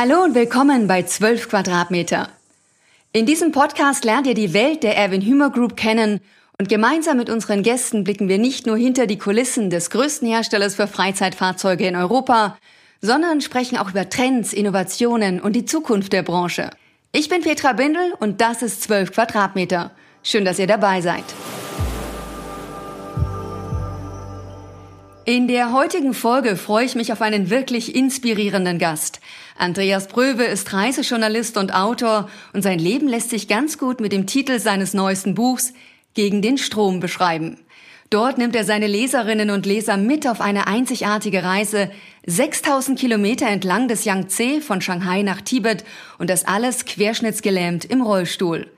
Hallo 0.00 0.22
und 0.22 0.36
willkommen 0.36 0.86
bei 0.86 1.02
12 1.02 1.48
Quadratmeter. 1.48 2.28
In 3.10 3.26
diesem 3.26 3.50
Podcast 3.50 4.04
lernt 4.04 4.28
ihr 4.28 4.34
die 4.34 4.52
Welt 4.52 4.84
der 4.84 4.96
Erwin 4.96 5.22
Hümer 5.22 5.50
Group 5.50 5.76
kennen 5.76 6.20
und 6.56 6.68
gemeinsam 6.68 7.16
mit 7.16 7.28
unseren 7.28 7.64
Gästen 7.64 8.04
blicken 8.04 8.28
wir 8.28 8.38
nicht 8.38 8.64
nur 8.64 8.76
hinter 8.76 9.08
die 9.08 9.18
Kulissen 9.18 9.70
des 9.70 9.90
größten 9.90 10.28
Herstellers 10.28 10.76
für 10.76 10.86
Freizeitfahrzeuge 10.86 11.84
in 11.84 11.96
Europa, 11.96 12.56
sondern 13.00 13.40
sprechen 13.40 13.76
auch 13.76 13.90
über 13.90 14.08
Trends, 14.08 14.52
Innovationen 14.52 15.40
und 15.40 15.54
die 15.54 15.64
Zukunft 15.64 16.12
der 16.12 16.22
Branche. 16.22 16.70
Ich 17.10 17.28
bin 17.28 17.42
Petra 17.42 17.72
Bindel 17.72 18.12
und 18.20 18.40
das 18.40 18.62
ist 18.62 18.84
12 18.84 19.10
Quadratmeter. 19.10 19.90
Schön, 20.22 20.44
dass 20.44 20.60
ihr 20.60 20.68
dabei 20.68 21.00
seid. 21.00 21.24
In 25.28 25.46
der 25.46 25.74
heutigen 25.74 26.14
Folge 26.14 26.56
freue 26.56 26.86
ich 26.86 26.94
mich 26.94 27.12
auf 27.12 27.20
einen 27.20 27.50
wirklich 27.50 27.94
inspirierenden 27.94 28.78
Gast. 28.78 29.20
Andreas 29.58 30.06
Bröwe 30.06 30.44
ist 30.44 30.72
Reisejournalist 30.72 31.56
und 31.56 31.74
Autor 31.74 32.30
und 32.52 32.62
sein 32.62 32.78
Leben 32.78 33.08
lässt 33.08 33.30
sich 33.30 33.48
ganz 33.48 33.76
gut 33.76 34.00
mit 34.00 34.12
dem 34.12 34.26
Titel 34.26 34.60
seines 34.60 34.94
neuesten 34.94 35.34
Buchs 35.34 35.72
Gegen 36.14 36.42
den 36.42 36.58
Strom 36.58 37.00
beschreiben. 37.00 37.58
Dort 38.08 38.38
nimmt 38.38 38.54
er 38.54 38.64
seine 38.64 38.86
Leserinnen 38.86 39.50
und 39.50 39.66
Leser 39.66 39.96
mit 39.96 40.26
auf 40.26 40.40
eine 40.40 40.68
einzigartige 40.68 41.42
Reise, 41.42 41.90
6000 42.26 42.98
Kilometer 42.98 43.48
entlang 43.48 43.88
des 43.88 44.04
Yangtze 44.04 44.60
von 44.60 44.80
Shanghai 44.80 45.22
nach 45.22 45.40
Tibet 45.40 45.84
und 46.18 46.30
das 46.30 46.46
alles 46.46 46.84
querschnittsgelähmt 46.84 47.84
im 47.84 48.00
Rollstuhl. 48.00 48.70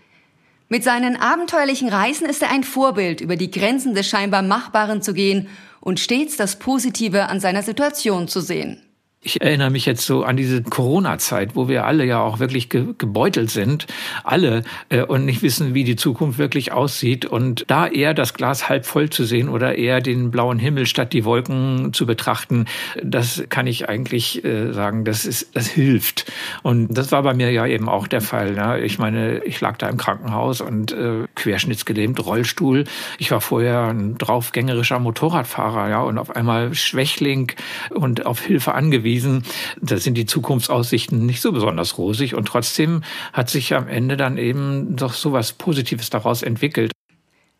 Mit 0.68 0.82
seinen 0.82 1.16
abenteuerlichen 1.16 1.88
Reisen 1.88 2.26
ist 2.26 2.42
er 2.42 2.50
ein 2.50 2.64
Vorbild, 2.64 3.20
über 3.20 3.36
die 3.36 3.50
Grenzen 3.50 3.94
des 3.94 4.08
scheinbar 4.08 4.42
Machbaren 4.42 5.02
zu 5.02 5.12
gehen 5.12 5.48
und 5.80 6.00
stets 6.00 6.36
das 6.36 6.58
Positive 6.58 7.28
an 7.28 7.38
seiner 7.38 7.62
Situation 7.62 8.28
zu 8.28 8.40
sehen. 8.40 8.82
Ich 9.22 9.42
erinnere 9.42 9.68
mich 9.68 9.84
jetzt 9.84 10.06
so 10.06 10.24
an 10.24 10.38
diese 10.38 10.62
Corona-Zeit, 10.62 11.54
wo 11.54 11.68
wir 11.68 11.84
alle 11.84 12.06
ja 12.06 12.22
auch 12.22 12.38
wirklich 12.38 12.70
ge 12.70 12.94
gebeutelt 12.96 13.50
sind, 13.50 13.86
alle, 14.24 14.62
äh, 14.88 15.02
und 15.02 15.26
nicht 15.26 15.42
wissen, 15.42 15.74
wie 15.74 15.84
die 15.84 15.96
Zukunft 15.96 16.38
wirklich 16.38 16.72
aussieht. 16.72 17.26
Und 17.26 17.64
da 17.66 17.86
eher 17.86 18.14
das 18.14 18.32
Glas 18.32 18.70
halb 18.70 18.86
voll 18.86 19.10
zu 19.10 19.24
sehen 19.24 19.50
oder 19.50 19.76
eher 19.76 20.00
den 20.00 20.30
blauen 20.30 20.58
Himmel 20.58 20.86
statt 20.86 21.12
die 21.12 21.26
Wolken 21.26 21.92
zu 21.92 22.06
betrachten, 22.06 22.64
das 23.02 23.44
kann 23.50 23.66
ich 23.66 23.90
eigentlich 23.90 24.42
äh, 24.42 24.72
sagen, 24.72 25.04
das 25.04 25.26
ist, 25.26 25.54
das 25.54 25.66
hilft. 25.66 26.32
Und 26.62 26.88
das 26.96 27.12
war 27.12 27.22
bei 27.22 27.34
mir 27.34 27.50
ja 27.50 27.66
eben 27.66 27.90
auch 27.90 28.06
der 28.06 28.22
Fall. 28.22 28.52
Ne? 28.52 28.80
Ich 28.80 28.98
meine, 28.98 29.44
ich 29.44 29.60
lag 29.60 29.76
da 29.76 29.90
im 29.90 29.98
Krankenhaus 29.98 30.62
und 30.62 30.92
äh, 30.92 31.26
querschnittsgelähmt, 31.34 32.24
Rollstuhl. 32.24 32.84
Ich 33.18 33.30
war 33.30 33.42
vorher 33.42 33.88
ein 33.88 34.16
draufgängerischer 34.16 34.98
Motorradfahrer, 34.98 35.90
ja, 35.90 36.00
und 36.00 36.16
auf 36.16 36.34
einmal 36.34 36.74
Schwächling 36.74 37.52
und 37.90 38.24
auf 38.24 38.40
Hilfe 38.40 38.72
angewiesen 38.72 39.09
bewiesen, 39.10 39.42
da 39.80 39.96
sind 39.96 40.14
die 40.14 40.26
Zukunftsaussichten 40.26 41.26
nicht 41.26 41.40
so 41.40 41.52
besonders 41.52 41.98
rosig 41.98 42.34
und 42.34 42.46
trotzdem 42.46 43.02
hat 43.32 43.50
sich 43.50 43.74
am 43.74 43.88
Ende 43.88 44.16
dann 44.16 44.38
eben 44.38 44.96
doch 44.96 45.14
so 45.14 45.32
was 45.32 45.52
Positives 45.52 46.10
daraus 46.10 46.42
entwickelt. 46.42 46.92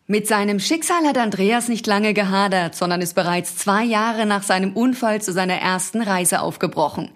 Mit 0.07 0.27
seinem 0.27 0.59
Schicksal 0.59 1.05
hat 1.05 1.17
Andreas 1.17 1.67
nicht 1.67 1.87
lange 1.87 2.13
gehadert, 2.13 2.75
sondern 2.75 3.01
ist 3.01 3.15
bereits 3.15 3.57
zwei 3.57 3.83
Jahre 3.83 4.25
nach 4.25 4.43
seinem 4.43 4.73
Unfall 4.73 5.21
zu 5.21 5.31
seiner 5.31 5.55
ersten 5.55 6.01
Reise 6.01 6.41
aufgebrochen. 6.41 7.09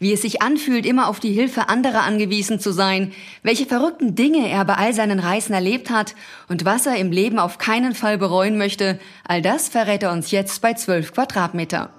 Wie 0.00 0.12
es 0.12 0.22
sich 0.22 0.42
anfühlt, 0.42 0.86
immer 0.86 1.08
auf 1.08 1.18
die 1.18 1.32
Hilfe 1.32 1.68
anderer 1.68 2.02
angewiesen 2.02 2.60
zu 2.60 2.72
sein, 2.72 3.12
welche 3.42 3.66
verrückten 3.66 4.14
Dinge 4.14 4.48
er 4.48 4.64
bei 4.64 4.74
all 4.74 4.92
seinen 4.92 5.18
Reisen 5.18 5.52
erlebt 5.52 5.90
hat 5.90 6.14
und 6.48 6.64
was 6.64 6.86
er 6.86 6.96
im 6.96 7.10
Leben 7.10 7.40
auf 7.40 7.58
keinen 7.58 7.94
Fall 7.94 8.18
bereuen 8.18 8.58
möchte, 8.58 9.00
all 9.26 9.42
das 9.42 9.68
verrät 9.68 10.04
er 10.04 10.12
uns 10.12 10.30
jetzt 10.30 10.62
bei 10.62 10.74
12 10.74 11.14
Quadratmeter. 11.14 11.90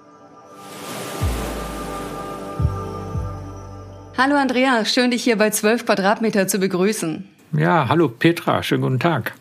Hallo 4.22 4.36
Andrea, 4.36 4.84
schön 4.84 5.10
dich 5.10 5.24
hier 5.24 5.38
bei 5.38 5.48
12 5.48 5.86
Quadratmeter 5.86 6.46
zu 6.46 6.58
begrüßen. 6.58 7.26
Ja, 7.56 7.88
hallo 7.88 8.10
Petra, 8.10 8.62
schönen 8.62 8.82
guten 8.82 9.00
Tag. 9.00 9.32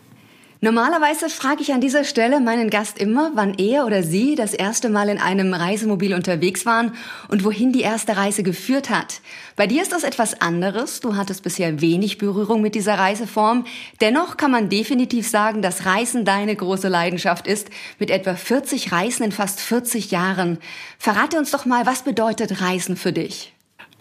Normalerweise 0.62 1.28
frage 1.28 1.62
ich 1.62 1.74
an 1.74 1.82
dieser 1.82 2.06
Stelle 2.06 2.40
meinen 2.40 2.70
Gast 2.70 2.98
immer, 2.98 3.32
wann 3.36 3.56
er 3.56 3.86
oder 3.86 4.04
sie 4.04 4.36
das 4.36 4.54
erste 4.54 4.88
Mal 4.88 5.10
in 5.10 5.18
einem 5.18 5.54
Reisemobil 5.54 6.14
unterwegs 6.14 6.66
waren 6.66 6.94
und 7.28 7.44
wohin 7.44 7.74
die 7.74 7.82
erste 7.82 8.16
Reise 8.16 8.42
geführt 8.42 8.90
hat. 8.90 9.20
Bei 9.58 9.68
dir 9.68 9.82
ist 9.82 9.92
das 9.92 10.06
etwas 10.06 10.40
anderes. 10.40 11.02
Du 11.02 11.18
hattest 11.18 11.44
bisher 11.44 11.82
wenig 11.82 12.18
Berührung 12.18 12.62
mit 12.62 12.74
dieser 12.74 12.98
Reiseform. 12.98 13.66
Dennoch 14.00 14.38
kann 14.38 14.52
man 14.52 14.70
definitiv 14.70 15.28
sagen, 15.28 15.62
dass 15.62 15.86
Reisen 15.86 16.24
deine 16.24 16.56
große 16.56 16.88
Leidenschaft 16.88 17.48
ist. 17.48 17.70
Mit 18.00 18.12
etwa 18.12 18.34
40 18.34 18.94
Reisen 18.94 19.26
in 19.26 19.34
fast 19.34 19.60
40 19.60 20.10
Jahren. 20.12 20.58
Verrate 20.98 21.38
uns 21.38 21.52
doch 21.52 21.66
mal, 21.66 21.86
was 21.86 22.04
bedeutet 22.04 22.62
Reisen 22.62 22.96
für 22.96 23.12
dich? 23.12 23.52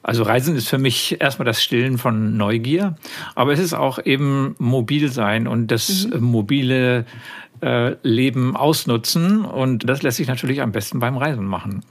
Also 0.08 0.22
Reisen 0.22 0.56
ist 0.56 0.70
für 0.70 0.78
mich 0.78 1.20
erstmal 1.20 1.44
das 1.44 1.62
Stillen 1.62 1.98
von 1.98 2.34
Neugier, 2.38 2.96
aber 3.34 3.52
es 3.52 3.60
ist 3.60 3.74
auch 3.74 3.98
eben 4.02 4.56
mobil 4.58 5.12
sein 5.12 5.46
und 5.46 5.66
das 5.66 6.06
mhm. 6.06 6.22
mobile 6.22 7.04
äh, 7.60 7.94
Leben 8.02 8.56
ausnutzen 8.56 9.44
und 9.44 9.86
das 9.86 10.00
lässt 10.00 10.16
sich 10.16 10.26
natürlich 10.26 10.62
am 10.62 10.72
besten 10.72 10.98
beim 10.98 11.18
Reisen 11.18 11.44
machen. 11.44 11.82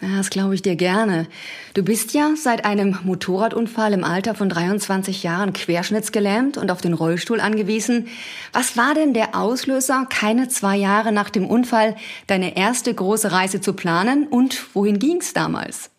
Das 0.00 0.30
glaube 0.30 0.56
ich 0.56 0.62
dir 0.62 0.74
gerne. 0.74 1.28
Du 1.74 1.84
bist 1.84 2.12
ja 2.12 2.30
seit 2.34 2.64
einem 2.64 2.98
Motorradunfall 3.04 3.92
im 3.92 4.02
Alter 4.02 4.34
von 4.34 4.48
23 4.48 5.22
Jahren 5.22 5.52
querschnittsgelähmt 5.52 6.56
und 6.56 6.72
auf 6.72 6.80
den 6.80 6.92
Rollstuhl 6.92 7.38
angewiesen. 7.38 8.08
Was 8.52 8.76
war 8.76 8.94
denn 8.94 9.14
der 9.14 9.36
Auslöser, 9.36 10.08
keine 10.10 10.48
zwei 10.48 10.76
Jahre 10.76 11.12
nach 11.12 11.30
dem 11.30 11.46
Unfall 11.46 11.94
deine 12.26 12.56
erste 12.56 12.92
große 12.92 13.30
Reise 13.30 13.60
zu 13.60 13.74
planen 13.74 14.26
und 14.26 14.74
wohin 14.74 14.98
ging's 14.98 15.34
damals? 15.34 15.93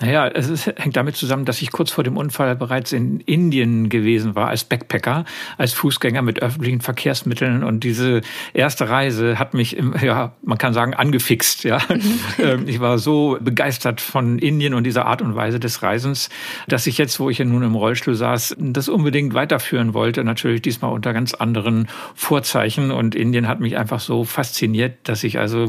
Naja, 0.00 0.28
es 0.28 0.48
ist, 0.48 0.66
hängt 0.66 0.96
damit 0.96 1.16
zusammen, 1.16 1.44
dass 1.44 1.60
ich 1.60 1.72
kurz 1.72 1.90
vor 1.90 2.02
dem 2.04 2.16
Unfall 2.16 2.56
bereits 2.56 2.92
in 2.92 3.20
Indien 3.20 3.90
gewesen 3.90 4.34
war 4.34 4.48
als 4.48 4.64
Backpacker, 4.64 5.26
als 5.58 5.74
Fußgänger 5.74 6.22
mit 6.22 6.40
öffentlichen 6.40 6.80
Verkehrsmitteln 6.80 7.62
und 7.62 7.84
diese 7.84 8.22
erste 8.54 8.88
Reise 8.88 9.38
hat 9.38 9.52
mich, 9.52 9.76
im, 9.76 9.94
ja, 10.02 10.32
man 10.42 10.56
kann 10.56 10.72
sagen, 10.72 10.94
angefixt. 10.94 11.64
Ja, 11.64 11.80
mhm. 11.88 12.20
ähm, 12.44 12.64
ich 12.66 12.80
war 12.80 12.98
so 12.98 13.36
begeistert 13.40 14.00
von 14.00 14.38
Indien 14.38 14.72
und 14.72 14.84
dieser 14.84 15.04
Art 15.04 15.20
und 15.20 15.34
Weise 15.34 15.60
des 15.60 15.82
Reisens, 15.82 16.30
dass 16.66 16.86
ich 16.86 16.96
jetzt, 16.96 17.20
wo 17.20 17.28
ich 17.28 17.38
ja 17.38 17.44
nun 17.44 17.62
im 17.62 17.74
Rollstuhl 17.74 18.14
saß, 18.14 18.56
das 18.58 18.88
unbedingt 18.88 19.34
weiterführen 19.34 19.92
wollte. 19.92 20.24
Natürlich 20.24 20.62
diesmal 20.62 20.92
unter 20.92 21.12
ganz 21.12 21.34
anderen 21.34 21.88
Vorzeichen 22.14 22.90
und 22.90 23.14
Indien 23.14 23.48
hat 23.48 23.60
mich 23.60 23.76
einfach 23.76 24.00
so 24.00 24.24
fasziniert, 24.24 24.96
dass 25.04 25.24
ich 25.24 25.38
also 25.38 25.66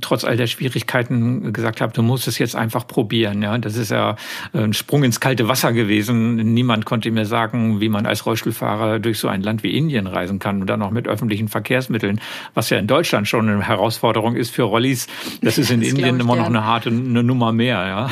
trotz 0.00 0.24
all 0.24 0.36
der 0.36 0.48
Schwierigkeiten 0.48 1.52
gesagt 1.52 1.80
habe, 1.80 1.92
du 1.92 2.02
musst 2.02 2.26
es 2.26 2.38
jetzt 2.38 2.56
einfach 2.56 2.86
probieren. 2.86 3.40
Ja, 3.40 3.56
das 3.68 3.76
ist 3.76 3.90
ja 3.90 4.16
ein 4.52 4.72
Sprung 4.72 5.04
ins 5.04 5.20
kalte 5.20 5.46
Wasser 5.48 5.72
gewesen. 5.72 6.36
Niemand 6.36 6.84
konnte 6.84 7.10
mir 7.10 7.26
sagen, 7.26 7.80
wie 7.80 7.88
man 7.88 8.06
als 8.06 8.26
Rollstuhlfahrer 8.26 8.98
durch 8.98 9.18
so 9.18 9.28
ein 9.28 9.42
Land 9.42 9.62
wie 9.62 9.76
Indien 9.76 10.06
reisen 10.06 10.38
kann 10.38 10.60
und 10.60 10.66
dann 10.68 10.80
noch 10.80 10.90
mit 10.90 11.06
öffentlichen 11.06 11.48
Verkehrsmitteln, 11.48 12.20
was 12.54 12.70
ja 12.70 12.78
in 12.78 12.86
Deutschland 12.86 13.28
schon 13.28 13.48
eine 13.48 13.62
Herausforderung 13.62 14.34
ist 14.36 14.50
für 14.50 14.62
Rollis. 14.62 15.06
Das 15.42 15.58
ist 15.58 15.70
in 15.70 15.80
das 15.80 15.90
Indien 15.90 16.20
immer 16.20 16.36
noch 16.36 16.46
eine 16.46 16.64
harte 16.64 16.88
eine 16.88 17.22
Nummer 17.22 17.52
mehr, 17.52 17.86
ja. 17.86 18.10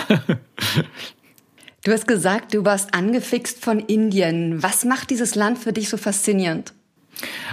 Du 1.84 1.92
hast 1.92 2.08
gesagt, 2.08 2.52
du 2.52 2.64
warst 2.64 2.94
angefixt 2.94 3.64
von 3.64 3.78
Indien. 3.78 4.62
Was 4.62 4.84
macht 4.84 5.10
dieses 5.10 5.36
Land 5.36 5.58
für 5.58 5.72
dich 5.72 5.88
so 5.88 5.96
faszinierend? 5.96 6.74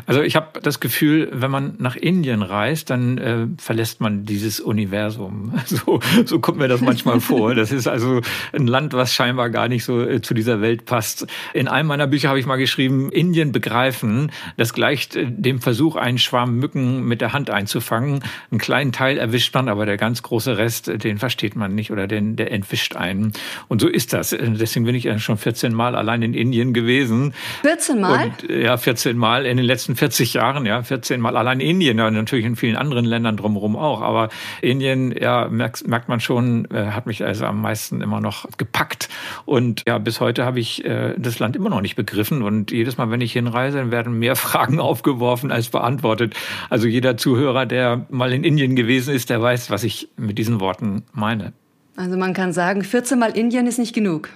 Also 0.05 0.21
ich 0.21 0.35
habe 0.35 0.59
das 0.61 0.79
Gefühl, 0.79 1.29
wenn 1.31 1.51
man 1.51 1.75
nach 1.77 1.95
Indien 1.95 2.41
reist, 2.41 2.89
dann 2.89 3.17
äh, 3.17 3.47
verlässt 3.57 4.01
man 4.01 4.25
dieses 4.25 4.59
Universum. 4.59 5.53
So, 5.73 6.01
so 6.25 6.39
kommt 6.39 6.59
mir 6.59 6.67
das 6.67 6.81
manchmal 6.81 7.19
vor. 7.21 7.55
Das 7.55 7.71
ist 7.71 7.87
also 7.87 8.21
ein 8.51 8.67
Land, 8.67 8.93
was 8.93 9.13
scheinbar 9.13 9.49
gar 9.49 9.67
nicht 9.67 9.83
so 9.83 10.01
äh, 10.01 10.21
zu 10.21 10.33
dieser 10.33 10.61
Welt 10.61 10.85
passt. 10.85 11.25
In 11.53 11.67
einem 11.67 11.87
meiner 11.87 12.05
Bücher 12.05 12.29
habe 12.29 12.39
ich 12.39 12.45
mal 12.45 12.57
geschrieben, 12.57 13.11
Indien 13.11 13.51
begreifen, 13.51 14.31
das 14.57 14.73
gleicht 14.73 15.15
äh, 15.15 15.25
dem 15.27 15.61
Versuch, 15.61 15.95
einen 15.95 16.19
Schwarm 16.19 16.57
Mücken 16.57 17.05
mit 17.05 17.21
der 17.21 17.33
Hand 17.33 17.49
einzufangen. 17.49 18.23
Einen 18.51 18.59
kleinen 18.59 18.91
Teil 18.91 19.17
erwischt 19.17 19.55
man, 19.55 19.67
aber 19.67 19.85
der 19.85 19.97
ganz 19.97 20.21
große 20.21 20.57
Rest, 20.57 20.89
äh, 20.89 20.97
den 20.97 21.17
versteht 21.17 21.55
man 21.55 21.73
nicht 21.73 21.91
oder 21.91 22.07
den, 22.07 22.35
der 22.35 22.51
entwischt 22.51 22.95
einen. 22.95 23.33
Und 23.67 23.81
so 23.81 23.87
ist 23.87 24.13
das. 24.13 24.33
Äh, 24.33 24.51
deswegen 24.51 24.85
bin 24.85 24.95
ich 24.95 25.09
schon 25.23 25.37
14 25.37 25.73
Mal 25.73 25.95
allein 25.95 26.21
in 26.21 26.33
Indien 26.33 26.73
gewesen. 26.73 27.33
14 27.63 27.99
Mal? 27.99 28.31
Und, 28.41 28.49
ja, 28.49 28.77
14 28.77 29.17
Mal 29.17 29.45
in 29.53 29.57
den 29.57 29.67
letzten 29.67 29.95
40 29.95 30.33
Jahren, 30.33 30.65
ja, 30.65 30.81
14 30.81 31.21
Mal 31.21 31.37
allein 31.37 31.59
Indien, 31.59 31.99
ja, 31.99 32.09
natürlich 32.09 32.43
in 32.43 32.55
vielen 32.55 32.75
anderen 32.75 33.05
Ländern 33.05 33.37
drumherum 33.37 33.75
auch, 33.75 34.01
aber 34.01 34.29
Indien, 34.61 35.13
ja, 35.15 35.47
merkt, 35.47 35.87
merkt 35.87 36.09
man 36.09 36.19
schon, 36.19 36.65
äh, 36.71 36.87
hat 36.87 37.05
mich 37.05 37.23
also 37.23 37.45
am 37.45 37.61
meisten 37.61 38.01
immer 38.01 38.19
noch 38.19 38.47
gepackt 38.57 39.09
und 39.45 39.83
ja, 39.87 39.99
bis 39.99 40.19
heute 40.19 40.43
habe 40.43 40.59
ich 40.59 40.83
äh, 40.85 41.13
das 41.17 41.37
Land 41.37 41.55
immer 41.55 41.69
noch 41.69 41.81
nicht 41.81 41.95
begriffen 41.95 42.41
und 42.41 42.71
jedes 42.71 42.97
Mal, 42.97 43.11
wenn 43.11 43.21
ich 43.21 43.33
hinreise, 43.33 43.91
werden 43.91 44.17
mehr 44.17 44.35
Fragen 44.43 44.79
aufgeworfen 44.79 45.51
als 45.51 45.69
beantwortet. 45.69 46.35
Also 46.71 46.87
jeder 46.87 47.15
Zuhörer, 47.15 47.67
der 47.67 48.07
mal 48.09 48.33
in 48.33 48.43
Indien 48.43 48.75
gewesen 48.75 49.13
ist, 49.13 49.29
der 49.29 49.39
weiß, 49.39 49.69
was 49.69 49.83
ich 49.83 50.09
mit 50.17 50.39
diesen 50.39 50.59
Worten 50.59 51.03
meine. 51.13 51.53
Also 51.95 52.17
man 52.17 52.33
kann 52.33 52.53
sagen, 52.53 52.83
14 52.83 53.19
Mal 53.19 53.37
Indien 53.37 53.67
ist 53.67 53.77
nicht 53.77 53.93
genug. 53.93 54.29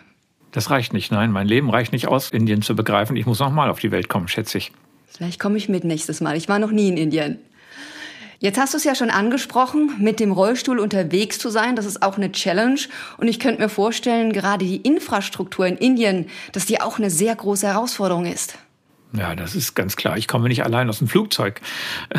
Das 0.52 0.69
reicht 0.69 0.94
nicht, 0.94 1.12
nein. 1.12 1.31
Mein 1.31 1.48
Leben 1.48 1.69
reicht 1.69 1.92
nicht 1.92 2.08
aus, 2.08 2.30
Indien 2.30 2.62
zu 2.62 2.75
begreifen. 2.75 3.16
Ich 3.16 3.25
muss 3.25 3.40
noch 3.40 3.52
mal 3.52 3.69
auf 3.69 3.80
die 3.80 3.92
Welt 3.92 4.10
kommen, 4.10 4.28
schätze 4.28 4.60
ich. 4.60 4.72
Vielleicht 5.07 5.39
komme 5.39 5.57
ich 5.57 5.69
mit 5.69 5.83
nächstes 5.83 6.21
Mal. 6.21 6.38
Ich 6.38 6.50
war 6.50 6.59
noch 6.59 6.71
nie 6.71 6.89
in 6.89 6.98
Indien. 6.98 7.39
Jetzt 8.39 8.59
hast 8.59 8.74
du 8.74 8.77
es 8.77 8.83
ja 8.83 8.94
schon 8.94 9.09
angesprochen, 9.09 9.95
mit 9.98 10.19
dem 10.19 10.31
Rollstuhl 10.31 10.80
unterwegs 10.80 11.39
zu 11.39 11.50
sein, 11.50 11.75
das 11.75 11.88
ist 11.88 12.04
auch 12.04 12.18
eine 12.18 12.31
Challenge. 12.31 12.80
Und 13.18 13.27
ich 13.27 13.39
könnte 13.39 13.62
mir 13.62 13.69
vorstellen, 13.69 14.31
gerade 14.31 14.63
die 14.63 14.77
Infrastruktur 14.77 15.65
in 15.65 15.77
Indien, 15.77 16.27
dass 16.51 16.68
die 16.68 16.80
auch 16.80 17.00
eine 17.00 17.09
sehr 17.09 17.36
große 17.36 17.65
Herausforderung 17.65 18.27
ist. 18.27 18.59
Ja, 19.13 19.36
das 19.36 19.56
ist 19.56 19.74
ganz 19.74 19.95
klar. 19.95 20.18
Ich 20.18 20.27
komme 20.27 20.50
nicht 20.50 20.65
allein 20.65 20.89
aus 20.89 21.00
dem 21.00 21.07
Flugzeug. 21.07 21.62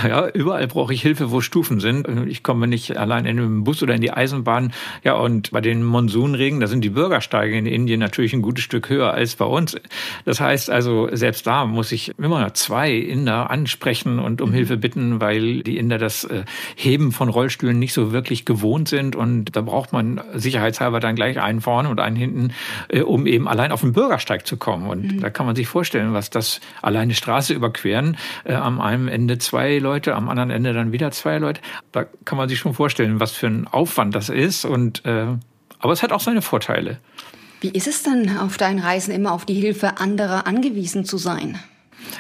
Ja, 0.03 0.27
überall 0.29 0.67
brauche 0.67 0.95
ich 0.95 1.03
Hilfe, 1.03 1.31
wo 1.31 1.43
Stufen 1.43 1.81
sind. 1.81 2.09
Ich 2.29 2.43
komme 2.43 2.67
nicht 2.67 2.97
allein 2.97 3.27
in 3.27 3.37
den 3.37 3.65
Bus 3.65 3.83
oder 3.83 3.95
in 3.95 4.01
die 4.01 4.11
Eisenbahn. 4.11 4.73
Ja, 5.05 5.15
und 5.15 5.51
bei 5.51 5.61
den 5.61 5.85
Monsunregen, 5.85 6.61
da 6.61 6.67
sind 6.67 6.83
die 6.83 6.91
Bürgersteige 6.91 7.59
in 7.59 7.67
Indien 7.67 8.01
natürlich 8.01 8.33
ein 8.33 8.41
gutes 8.41 8.65
Stück 8.65 8.89
höher 8.89 9.13
als 9.13 9.37
bei 9.37 9.45
uns. 9.45 9.77
Das 10.25 10.41
heißt 10.41 10.71
also, 10.71 11.09
selbst 11.13 11.47
da 11.47 11.67
muss 11.67 11.93
ich 11.93 12.19
immer 12.19 12.55
zwei 12.55 12.93
Inder 12.93 13.51
ansprechen 13.51 14.19
und 14.19 14.41
um 14.41 14.51
mhm. 14.51 14.55
Hilfe 14.55 14.77
bitten, 14.79 15.21
weil 15.21 15.63
die 15.63 15.77
Inder 15.77 15.99
das 15.99 16.25
äh, 16.25 16.45
Heben 16.75 17.13
von 17.13 17.29
Rollstühlen 17.29 17.79
nicht 17.79 17.93
so 17.93 18.13
wirklich 18.13 18.47
gewohnt 18.47 18.89
sind. 18.89 19.15
Und 19.15 19.57
da 19.57 19.61
braucht 19.61 19.93
man 19.93 20.23
sicherheitshalber 20.33 21.01
dann 21.01 21.17
gleich 21.17 21.39
einen 21.39 21.61
vorne 21.61 21.91
und 21.91 22.01
einen 22.01 22.17
hinten, 22.17 22.55
äh, 22.89 23.03
um 23.03 23.27
eben 23.27 23.47
allein 23.47 23.73
auf 23.73 23.83
den 23.83 23.93
Bürgersteig 23.93 24.47
zu 24.47 24.57
kommen. 24.57 24.89
Und 24.89 25.17
mhm. 25.17 25.21
da 25.21 25.29
kann 25.29 25.45
man 25.45 25.55
sich 25.55 25.69
vorstellen, 25.69 26.15
was 26.15 26.31
das 26.31 26.61
alleine 26.83 27.15
Straße 27.15 27.55
überqueren, 27.55 28.17
äh, 28.45 28.55
am 28.55 28.81
einen 28.81 29.09
Ende 29.09 29.39
zwei 29.39 29.79
Leute, 29.79 30.15
am 30.15 30.29
anderen 30.29 30.51
Ende 30.51 30.73
dann 30.73 30.93
wieder 30.93 31.11
zwei 31.11 31.39
Leute. 31.39 31.61
Da 31.93 32.07
kann 32.25 32.39
man 32.39 32.49
sich 32.49 32.59
schon 32.59 32.75
vorstellen, 32.75 33.21
was 33.21 33.33
für 33.33 33.47
ein 33.47 33.67
Aufwand 33.67 34.15
das 34.15 34.29
ist. 34.29 34.65
Und 34.65 35.05
äh, 35.05 35.27
aber 35.81 35.93
es 35.93 36.03
hat 36.03 36.13
auch 36.13 36.21
seine 36.21 36.43
Vorteile. 36.43 36.99
Wie 37.61 37.71
ist 37.71 37.89
es 37.89 38.03
dann 38.03 38.39
auf 38.39 38.57
deinen 38.57 38.79
Reisen 38.79 39.13
immer 39.13 39.33
auf 39.33 39.45
die 39.45 39.55
Hilfe 39.55 39.99
anderer 39.99 40.47
angewiesen 40.47 41.05
zu 41.05 41.19
sein? 41.19 41.59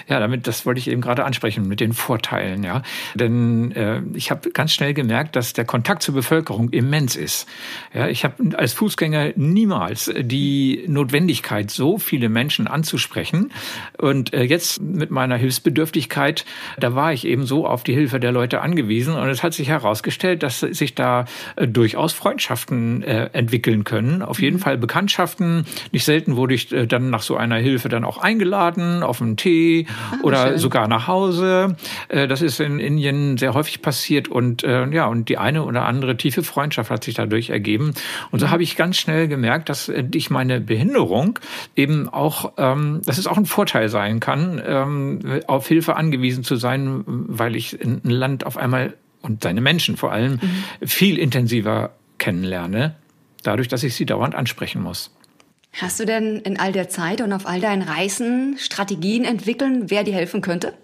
Ja, 0.08 0.20
damit, 0.20 0.46
das 0.46 0.66
wollte 0.66 0.78
ich 0.78 0.88
eben 0.88 1.00
gerade 1.00 1.24
ansprechen 1.24 1.66
mit 1.68 1.80
den 1.80 1.92
Vorteilen, 1.92 2.62
ja. 2.62 2.82
Denn 3.14 3.72
äh, 3.72 4.02
ich 4.14 4.30
habe 4.30 4.50
ganz 4.50 4.72
schnell 4.72 4.94
gemerkt, 4.94 5.36
dass 5.36 5.52
der 5.52 5.64
Kontakt 5.64 6.02
zur 6.02 6.14
Bevölkerung 6.14 6.70
immens 6.70 7.16
ist. 7.16 7.48
Ja, 7.92 8.08
ich 8.08 8.24
habe 8.24 8.56
als 8.56 8.72
Fußgänger 8.72 9.32
niemals 9.36 10.12
die 10.18 10.84
Notwendigkeit, 10.86 11.70
so 11.70 11.98
viele 11.98 12.28
Menschen 12.28 12.66
anzusprechen. 12.66 13.52
Und 13.98 14.32
äh, 14.32 14.42
jetzt 14.42 14.80
mit 14.80 15.10
meiner 15.10 15.36
Hilfsbedürftigkeit, 15.36 16.44
da 16.78 16.94
war 16.94 17.12
ich 17.12 17.26
eben 17.26 17.44
so 17.44 17.66
auf 17.66 17.84
die 17.84 17.94
Hilfe 17.94 18.20
der 18.20 18.32
Leute 18.32 18.60
angewiesen. 18.60 19.14
Und 19.14 19.28
es 19.28 19.42
hat 19.42 19.54
sich 19.54 19.68
herausgestellt, 19.68 20.42
dass 20.42 20.60
sich 20.60 20.94
da 20.94 21.24
äh, 21.56 21.66
durchaus 21.66 22.12
Freundschaften 22.12 23.02
äh, 23.02 23.30
entwickeln 23.32 23.84
können. 23.84 24.22
Auf 24.22 24.40
jeden 24.40 24.56
mhm. 24.56 24.60
Fall 24.60 24.78
Bekanntschaften. 24.78 25.66
Nicht 25.92 26.04
selten 26.04 26.36
wurde 26.36 26.54
ich 26.54 26.72
äh, 26.72 26.86
dann 26.86 27.10
nach 27.10 27.22
so 27.22 27.36
einer 27.36 27.56
Hilfe 27.56 27.88
dann 27.88 28.04
auch 28.04 28.18
eingeladen 28.18 29.02
auf 29.02 29.20
einen 29.20 29.36
Tee 29.36 29.86
ah, 29.88 30.16
oder 30.22 30.48
schön. 30.48 30.58
sogar 30.58 30.88
nach 30.88 31.06
Hause. 31.06 31.76
Äh, 32.08 32.28
das 32.28 32.42
ist 32.42 32.60
in 32.60 32.78
Indien 32.78 33.36
sehr 33.36 33.54
häufig 33.54 33.82
passiert 33.82 34.28
und 34.28 34.62
äh, 34.64 34.86
ja, 34.88 35.06
und 35.06 35.28
die 35.28 35.38
eine 35.38 35.64
oder 35.64 35.84
andere 35.84 36.16
tiefe 36.16 36.42
Freundschaft 36.42 36.90
hat 36.90 37.04
sich 37.04 37.14
dadurch 37.14 37.50
ergeben. 37.50 37.94
Und 38.30 38.40
so 38.40 38.46
mhm. 38.46 38.50
habe 38.50 38.62
ich 38.62 38.76
ganz 38.76 38.96
schnell 38.96 39.28
gemerkt, 39.28 39.68
dass 39.68 39.88
äh, 39.88 40.04
ich 40.14 40.30
meine 40.30 40.60
Behinderung 40.60 41.38
eben 41.76 42.08
auch, 42.08 42.52
ähm, 42.56 43.00
dass 43.04 43.18
es 43.18 43.26
auch 43.26 43.36
ein 43.36 43.46
Vorteil 43.46 43.88
sein 43.88 44.20
kann, 44.20 44.60
ähm, 44.64 45.20
auf 45.46 45.68
Hilfe 45.68 45.96
angewiesen 45.96 46.44
zu 46.44 46.56
sein, 46.56 47.02
weil 47.06 47.56
ich 47.56 47.78
ein 47.82 48.00
Land 48.04 48.46
auf 48.46 48.56
einmal 48.56 48.94
und 49.22 49.42
seine 49.42 49.60
Menschen 49.60 49.96
vor 49.96 50.12
allem 50.12 50.40
mhm. 50.40 50.86
viel 50.86 51.18
intensiver 51.18 51.90
kennenlerne, 52.18 52.96
dadurch, 53.42 53.68
dass 53.68 53.82
ich 53.82 53.94
sie 53.94 54.06
dauernd 54.06 54.34
ansprechen 54.34 54.82
muss. 54.82 55.10
Hast 55.80 56.00
du 56.00 56.06
denn 56.06 56.40
in 56.40 56.58
all 56.58 56.72
der 56.72 56.88
Zeit 56.88 57.20
und 57.20 57.32
auf 57.32 57.46
all 57.46 57.60
deinen 57.60 57.82
Reisen 57.82 58.56
Strategien 58.58 59.24
entwickeln, 59.24 59.90
wer 59.90 60.02
dir 60.02 60.14
helfen 60.14 60.40
könnte? 60.40 60.74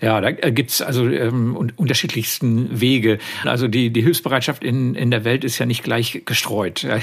Ja, 0.00 0.20
da 0.20 0.30
gibt's 0.30 0.82
also 0.82 1.08
ähm, 1.08 1.56
unterschiedlichsten 1.76 2.80
Wege. 2.80 3.18
Also 3.44 3.68
die, 3.68 3.90
die 3.90 4.02
Hilfsbereitschaft 4.02 4.64
in, 4.64 4.94
in 4.94 5.10
der 5.10 5.24
Welt 5.24 5.44
ist 5.44 5.58
ja 5.58 5.66
nicht 5.66 5.82
gleich 5.82 6.22
gestreut. 6.24 6.86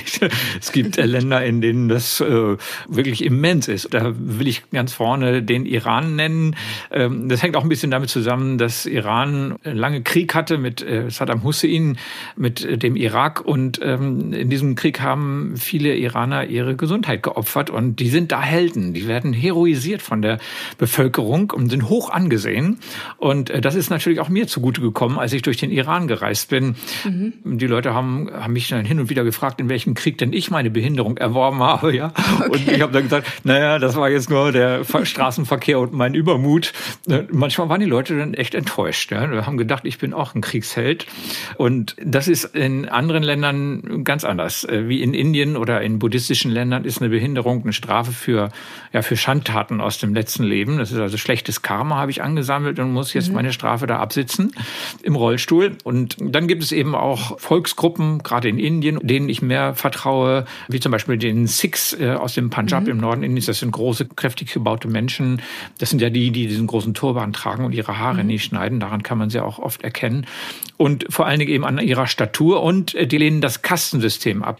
Es 0.60 0.72
gibt 0.72 0.98
äh, 0.98 1.06
Länder, 1.06 1.44
in 1.44 1.62
denen 1.62 1.88
das 1.88 2.22
äh, 2.22 2.58
wirklich 2.88 3.24
immens 3.24 3.68
ist. 3.68 3.94
Da 3.94 4.14
will 4.18 4.48
ich 4.48 4.70
ganz 4.72 4.94
vorne 4.94 5.42
den 5.42 5.66
Iran 5.66 6.16
nennen. 6.16 6.56
Ähm, 6.92 7.30
das 7.30 7.42
hängt 7.42 7.56
auch 7.56 7.64
ein 7.64 7.70
bisschen 7.70 7.92
damit 7.92 8.10
zusammen, 8.10 8.58
dass 8.58 8.86
Iran 8.86 9.56
lange 9.64 10.02
Krieg 10.02 10.36
hatte 10.36 10.58
mit 10.58 10.82
äh, 10.82 11.10
Saddam 11.10 11.44
Hussein, 11.44 11.98
mit 12.36 12.64
äh, 12.64 12.78
dem 12.78 12.96
Irak. 12.96 13.42
Und 13.42 13.80
ähm, 13.84 14.34
in 14.34 14.50
diesem 14.50 14.76
Krieg 14.76 15.02
haben 15.02 15.56
viele 15.58 15.96
Iraner 15.96 16.46
ihre 16.46 16.76
Gesundheit 16.76 17.24
geopfert. 17.24 17.70
Und 17.70 17.98
die 17.98 18.10
sind 18.10 18.32
da 18.32 18.42
Helden. 18.42 18.94
Die 18.94 19.08
werden 19.08 19.34
heroisiert 19.34 20.02
von 20.02 20.22
der 20.22 20.38
Bevölkerung 20.78 21.52
und 21.52 21.70
sind 21.70 21.90
hoch 21.90 22.10
angesehen 22.10 22.51
sehen. 22.52 22.78
Und 23.18 23.50
äh, 23.50 23.62
das 23.62 23.76
ist 23.76 23.90
natürlich 23.90 24.20
auch 24.20 24.30
mir 24.30 24.48
zugute 24.48 24.82
gekommen, 24.82 25.18
als 25.18 25.34
ich 25.34 25.42
durch 25.42 25.58
den 25.58 25.72
Iran 25.72 26.08
gereist 26.08 26.50
bin. 26.50 26.76
Mhm. 27.06 27.34
Die 27.58 27.68
Leute 27.68 27.94
haben, 27.94 28.30
haben 28.32 28.54
mich 28.54 28.68
dann 28.68 28.86
hin 28.86 29.00
und 29.00 29.10
wieder 29.10 29.24
gefragt, 29.24 29.62
in 29.62 29.70
welchem 29.70 29.94
Krieg 29.94 30.18
denn 30.18 30.34
ich 30.34 30.52
meine 30.52 30.70
Behinderung 30.70 31.18
erworben 31.18 31.62
habe. 31.62 31.96
Ja? 31.96 32.12
Okay. 32.42 32.50
Und 32.50 32.72
ich 32.72 32.82
habe 32.82 32.92
dann 32.92 33.04
gesagt, 33.04 33.28
naja, 33.44 33.80
das 33.80 33.96
war 33.96 34.10
jetzt 34.10 34.30
nur 34.30 34.52
der 34.52 34.84
Straßenverkehr 34.84 35.80
und 35.80 35.94
mein 35.94 36.14
Übermut. 36.14 36.74
Äh, 37.08 37.24
manchmal 37.32 37.70
waren 37.70 37.80
die 37.80 37.86
Leute 37.86 38.18
dann 38.18 38.34
echt 38.34 38.56
enttäuscht. 38.56 39.12
Ja? 39.12 39.30
Wir 39.32 39.46
haben 39.46 39.58
gedacht, 39.58 39.84
ich 39.86 39.98
bin 39.98 40.14
auch 40.14 40.36
ein 40.36 40.42
Kriegsheld. 40.42 41.06
Und 41.58 41.96
das 42.04 42.28
ist 42.28 42.44
in 42.56 42.90
anderen 42.90 43.24
Ländern 43.24 44.04
ganz 44.04 44.24
anders. 44.24 44.64
Äh, 44.66 44.90
wie 44.90 45.02
in 45.02 45.14
Indien 45.14 45.56
oder 45.56 45.82
in 45.82 46.00
buddhistischen 46.00 46.52
Ländern 46.52 46.84
ist 46.84 47.02
eine 47.02 47.10
Behinderung 47.10 47.64
eine 47.64 47.74
Strafe 47.74 48.12
für, 48.12 48.50
ja, 48.92 49.02
für 49.02 49.16
Schandtaten 49.16 49.80
aus 49.80 50.00
dem 50.00 50.14
letzten 50.14 50.44
Leben. 50.44 50.78
Das 50.78 50.92
ist 50.92 51.00
also 51.00 51.18
schlechtes 51.18 51.62
Karma, 51.62 51.96
habe 51.96 52.12
ich 52.12 52.22
angesehen 52.22 52.41
angesammelt 52.42 52.80
und 52.80 52.92
muss 52.92 53.14
jetzt 53.14 53.30
mhm. 53.30 53.36
meine 53.36 53.54
Strafe 53.54 53.88
da 53.88 54.00
absitzen 54.00 54.54
im 55.04 55.16
Rollstuhl. 55.16 55.78
Und 55.84 56.18
dann 56.20 56.48
gibt 56.48 56.64
es 56.64 56.72
eben 56.72 56.96
auch 56.96 57.40
Volksgruppen, 57.40 58.20
gerade 58.24 58.50
in 58.50 58.58
Indien, 58.58 59.00
denen 59.02 59.30
ich 59.30 59.42
mehr 59.42 59.76
vertraue, 59.76 60.46
wie 60.68 60.80
zum 60.80 60.92
Beispiel 60.92 61.18
den 61.18 61.48
Sikhs 61.48 61.94
äh, 62.00 62.12
aus 62.12 62.34
dem 62.34 62.50
Punjab 62.50 62.84
mhm. 62.84 62.90
im 62.90 62.98
Norden 62.98 63.24
Indiens. 63.24 63.46
Das 63.46 63.60
sind 63.60 63.72
große, 63.72 64.08
kräftig 64.08 64.54
gebaute 64.54 64.88
Menschen. 64.88 65.42
Das 65.78 65.90
sind 65.90 66.02
ja 66.02 66.10
die, 66.10 66.32
die 66.32 66.48
diesen 66.48 66.68
großen 66.68 66.94
Turban 66.94 67.34
tragen 67.34 67.66
und 67.66 67.74
ihre 67.74 67.98
Haare 67.98 68.22
mhm. 68.22 68.28
nicht 68.28 68.44
schneiden. 68.44 68.80
Daran 68.80 69.04
kann 69.04 69.18
man 69.18 69.30
sie 69.30 69.40
auch 69.40 69.60
oft 69.60 69.84
erkennen. 69.84 70.26
Und 70.78 71.06
vor 71.10 71.28
allen 71.28 71.40
Dingen 71.40 71.52
eben 71.52 71.66
an 71.66 71.78
ihrer 71.78 72.08
Statur. 72.08 72.64
Und 72.64 72.96
äh, 72.96 73.08
die 73.08 73.18
lehnen 73.18 73.42
das 73.42 73.62
Kastensystem 73.62 74.44
ab, 74.44 74.60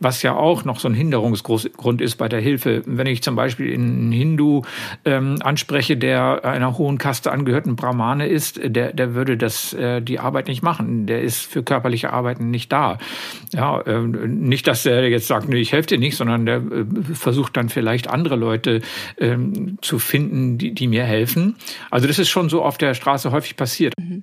was 0.00 0.22
ja 0.22 0.34
auch 0.34 0.64
noch 0.64 0.78
so 0.78 0.88
ein 0.88 0.94
Hinderungsgrund 0.94 2.00
ist 2.00 2.16
bei 2.16 2.28
der 2.28 2.40
Hilfe. 2.40 2.82
Wenn 2.86 3.06
ich 3.06 3.22
zum 3.22 3.34
Beispiel 3.34 3.72
einen 3.74 4.12
Hindu 4.12 4.62
ähm, 5.04 5.38
anspreche, 5.42 5.96
der 5.96 6.44
einer 6.44 6.78
hohen 6.78 6.98
Kaste 6.98 7.15
angehörten 7.26 7.76
Brahmane 7.76 8.26
ist, 8.26 8.60
der, 8.62 8.92
der 8.92 9.14
würde 9.14 9.36
das, 9.36 9.72
äh, 9.72 10.00
die 10.00 10.18
Arbeit 10.18 10.48
nicht 10.48 10.62
machen. 10.62 11.06
Der 11.06 11.22
ist 11.22 11.40
für 11.40 11.62
körperliche 11.62 12.12
Arbeiten 12.12 12.50
nicht 12.50 12.72
da. 12.72 12.98
Ja, 13.52 13.80
äh, 13.80 14.00
nicht, 14.00 14.66
dass 14.66 14.84
er 14.86 15.08
jetzt 15.08 15.26
sagt, 15.26 15.48
nee, 15.48 15.56
ich 15.56 15.72
helfe 15.72 15.88
dir 15.88 15.98
nicht, 15.98 16.16
sondern 16.16 16.46
der 16.46 16.56
äh, 16.56 16.84
versucht 17.14 17.56
dann 17.56 17.68
vielleicht 17.68 18.08
andere 18.08 18.36
Leute 18.36 18.82
ähm, 19.18 19.78
zu 19.80 19.98
finden, 19.98 20.58
die, 20.58 20.72
die 20.72 20.88
mir 20.88 21.04
helfen. 21.04 21.56
Also 21.90 22.06
das 22.06 22.18
ist 22.18 22.28
schon 22.28 22.48
so 22.48 22.62
auf 22.62 22.78
der 22.78 22.94
Straße 22.94 23.30
häufig 23.32 23.56
passiert. 23.56 23.94
Mhm. 23.98 24.22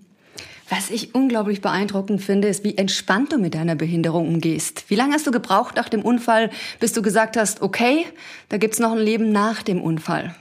Was 0.70 0.90
ich 0.90 1.14
unglaublich 1.14 1.62
beeindruckend 1.62 2.22
finde, 2.22 2.48
ist, 2.48 2.64
wie 2.64 2.78
entspannt 2.78 3.32
du 3.32 3.38
mit 3.38 3.54
deiner 3.54 3.76
Behinderung 3.76 4.28
umgehst. 4.28 4.86
Wie 4.88 4.96
lange 4.96 5.14
hast 5.14 5.28
du 5.28 5.32
gebraucht 5.32 5.76
nach 5.76 5.90
dem 5.90 6.02
Unfall, 6.02 6.50
bis 6.80 6.94
du 6.94 7.02
gesagt 7.02 7.38
hast, 7.38 7.62
okay, 7.62 8.06
da 8.50 8.58
gibt's 8.58 8.80
noch 8.80 8.94
ein 8.94 8.98
Leben 8.98 9.32
nach 9.32 9.62
dem 9.62 9.82
Unfall? 9.82 10.34